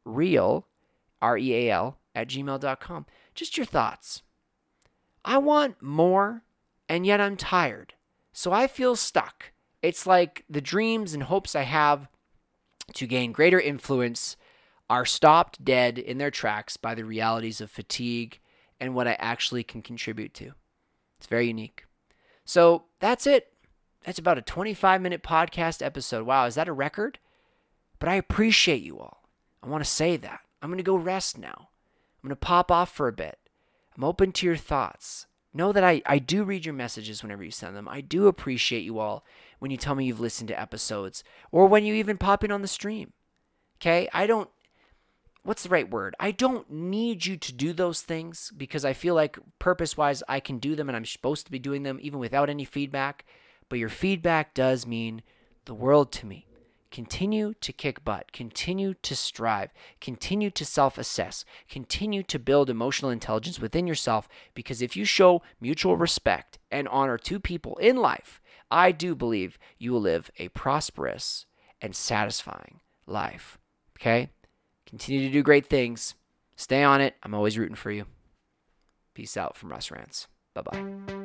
real 0.05 0.66
R 1.20 1.37
E 1.37 1.55
A 1.55 1.70
L 1.70 1.98
at 2.14 2.29
gmail.com. 2.29 3.07
Just 3.35 3.57
your 3.57 3.66
thoughts. 3.66 4.22
I 5.24 5.38
want 5.38 5.83
more, 5.83 6.42
and 6.88 7.07
yet 7.07 7.20
I'm 7.20 7.37
tired. 7.37 7.94
So 8.33 8.53
I 8.53 8.66
feel 8.66 8.94
stuck. 8.94 9.53
It's 9.83 10.07
like 10.07 10.44
the 10.48 10.61
dreams 10.61 11.14
and 11.14 11.24
hopes 11.24 11.55
I 11.55 11.62
have 11.62 12.09
to 12.94 13.07
gain 13.07 13.33
greater 13.33 13.61
influence 13.61 14.37
are 14.90 15.07
stopped 15.07 15.64
dead 15.64 15.98
in 15.98 16.18
their 16.18 16.31
tracks 16.31 16.77
by 16.77 16.94
the 16.94 17.05
realities 17.05 17.61
of 17.61 17.70
fatigue 17.70 18.38
and 18.79 18.94
what 18.94 19.09
I 19.09 19.14
actually 19.14 19.62
can 19.62 19.83
contribute 19.83 20.35
to. 20.35 20.53
It's 21.16 21.27
very 21.27 21.46
unique. 21.46 21.87
So 22.44 22.85
that's 23.00 23.27
it. 23.27 23.54
That's 24.05 24.19
about 24.19 24.38
a 24.38 24.43
25 24.43 25.01
minute 25.01 25.23
podcast 25.23 25.85
episode. 25.85 26.27
Wow, 26.27 26.47
is 26.47 26.55
that 26.55 26.69
a 26.69 26.73
record? 26.73 27.19
But 27.99 28.09
I 28.09 28.17
appreciate 28.17 28.83
you 28.83 28.99
all. 28.99 29.23
I 29.62 29.69
want 29.69 29.83
to 29.83 29.90
say 29.90 30.17
that. 30.19 30.40
I'm 30.61 30.69
going 30.69 30.79
to 30.79 30.83
go 30.83 30.97
rest 30.97 31.38
now. 31.38 31.69
I'm 32.23 32.29
going 32.29 32.31
to 32.31 32.37
pop 32.37 32.71
off 32.71 32.93
for 32.93 33.09
a 33.09 33.12
bit. 33.12 33.38
I'm 33.97 34.05
open 34.05 34.33
to 34.33 34.47
your 34.47 34.57
thoughts. 34.57 35.27
Know 35.53 35.73
that 35.73 35.85
I, 35.85 36.03
I 36.05 36.19
do 36.19 36.43
read 36.43 36.64
your 36.64 36.75
messages 36.75 37.23
whenever 37.23 37.45
you 37.45 37.51
send 37.51 37.77
them. 37.77 37.88
I 37.88 38.01
do 38.01 38.27
appreciate 38.27 38.83
you 38.83 38.99
all 38.99 39.25
when 39.61 39.71
you 39.71 39.77
tell 39.77 39.95
me 39.95 40.05
you've 40.05 40.21
listened 40.21 40.49
to 40.49 40.61
episodes 40.61 41.23
or 41.53 41.67
when 41.67 41.85
you 41.85 41.95
even 41.95 42.19
pop 42.19 42.43
in 42.43 42.51
on 42.51 42.62
the 42.62 42.69
stream. 42.69 43.12
Okay? 43.79 44.09
I 44.12 44.27
don't 44.27 44.51
what's 45.45 45.62
the 45.62 45.69
right 45.69 45.90
word? 45.90 46.17
I 46.19 46.31
don't 46.31 46.71
need 46.71 47.27
you 47.27 47.37
to 47.37 47.53
do 47.53 47.73
those 47.73 48.01
things 48.01 48.51
because 48.57 48.85
I 48.85 48.95
feel 48.95 49.14
like 49.14 49.38
purpose 49.59 49.97
wise 49.97 50.23
I 50.29 50.40
can 50.40 50.59
do 50.59 50.75
them 50.75 50.88
and 50.88 50.97
I'm 50.97 51.05
supposed 51.05 51.45
to 51.47 51.53
be 51.53 51.59
doing 51.59 51.83
them 51.83 51.99
even 52.01 52.19
without 52.19 52.51
any 52.51 52.64
feedback. 52.64 53.25
But 53.68 53.79
your 53.79 53.88
feedback 53.88 54.55
does 54.55 54.87
mean 54.87 55.22
the 55.64 55.74
world 55.74 56.12
to 56.12 56.27
me. 56.27 56.46
Continue 56.90 57.55
to 57.61 57.72
kick 57.72 58.05
butt, 58.05 58.31
continue 58.31 58.94
to 59.03 59.16
strive, 59.16 59.72
continue 60.00 60.48
to 60.50 60.64
self 60.64 60.96
assess, 60.96 61.44
continue 61.68 62.22
to 62.22 62.38
build 62.38 62.70
emotional 62.70 63.11
intelligence 63.11 63.59
within 63.59 63.85
yourself 63.85 64.29
because 64.55 64.81
if 64.81 64.96
you 64.96 65.05
show 65.05 65.42
mutual 65.61 65.96
respect 65.96 66.61
and 66.70 66.87
honor 66.87 67.18
to 67.18 67.40
people 67.40 67.77
in 67.79 67.96
life, 67.96 68.40
I 68.70 68.92
do 68.92 69.16
believe 69.16 69.59
you 69.77 69.92
will 69.92 70.03
live 70.03 70.31
a 70.38 70.48
prosperous 70.50 71.46
and 71.81 71.96
satisfying 71.96 72.81
life. 73.09 73.59
Okay? 73.98 74.31
Continue 74.87 75.27
to 75.27 75.33
do 75.33 75.42
great 75.42 75.66
things. 75.66 76.14
Stay 76.55 76.85
on 76.85 77.00
it. 77.00 77.16
I'm 77.24 77.35
always 77.35 77.59
rooting 77.59 77.74
for 77.74 77.90
you. 77.90 78.07
Peace 79.14 79.37
out 79.37 79.57
from 79.57 79.70
Russ 79.70 79.90
Rants. 79.90 80.29
Bye 80.55 80.62
bye. 80.62 81.23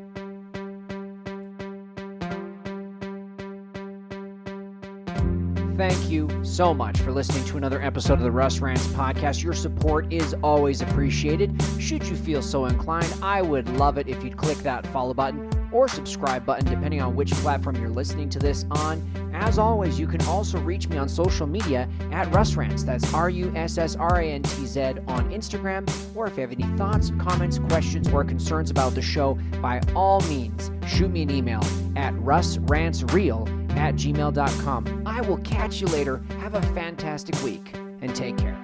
Thank 5.80 6.10
you 6.10 6.28
so 6.44 6.74
much 6.74 7.00
for 7.00 7.14
listening 7.14 7.42
to 7.46 7.56
another 7.56 7.82
episode 7.82 8.16
of 8.16 8.20
the 8.20 8.30
Russ 8.30 8.60
Rants 8.60 8.86
podcast. 8.88 9.42
Your 9.42 9.54
support 9.54 10.12
is 10.12 10.36
always 10.44 10.82
appreciated. 10.82 11.56
Should 11.80 12.06
you 12.06 12.18
feel 12.18 12.42
so 12.42 12.66
inclined, 12.66 13.16
I 13.22 13.42
would 13.42 13.70
love 13.78 13.98
it 13.98 14.10
if 14.10 14.22
you'd 14.22 14.36
click 14.36 14.58
that 14.58 14.86
follow 14.88 15.14
button 15.14 15.50
or 15.72 15.88
subscribe 15.88 16.46
button, 16.46 16.66
depending 16.66 17.02
on 17.02 17.16
which 17.16 17.32
platform 17.36 17.78
you're 17.78 17.88
listening 17.88 18.28
to 18.32 18.40
this 18.40 18.66
on. 18.72 19.02
As 19.34 19.58
always, 19.58 19.98
you 19.98 20.06
can 20.06 20.22
also 20.24 20.60
reach 20.60 20.90
me 20.90 20.98
on 20.98 21.08
social 21.08 21.48
media 21.48 21.88
at 22.12 22.30
Russ 22.36 22.56
Rants. 22.56 22.84
That's 22.84 23.14
R 23.14 23.30
U 23.30 23.54
S 23.56 23.78
S 23.78 23.96
R 23.96 24.20
A 24.20 24.26
N 24.26 24.44
T 24.44 24.66
Z 24.66 24.82
on 25.08 25.32
Instagram. 25.32 25.90
Or 26.14 26.28
if 26.28 26.36
you 26.36 26.42
have 26.42 26.52
any 26.52 26.66
thoughts, 26.78 27.14
comments, 27.20 27.58
questions, 27.70 28.10
or 28.10 28.26
concerns 28.26 28.70
about 28.70 28.96
the 28.96 29.02
show, 29.02 29.40
by 29.62 29.80
all 29.96 30.20
means, 30.28 30.72
shoot 30.86 31.10
me 31.10 31.22
an 31.22 31.32
email 31.32 31.62
at 31.96 32.14
russrantsreal 32.16 33.59
at 33.80 33.96
gmail.com. 33.96 35.04
I 35.06 35.22
will 35.22 35.38
catch 35.38 35.82
you 35.82 35.88
later. 35.88 36.22
Have 36.40 36.54
a 36.54 36.62
fantastic 36.74 37.42
week 37.44 37.74
and 38.02 38.16
take 38.16 38.38
care. 38.38 38.58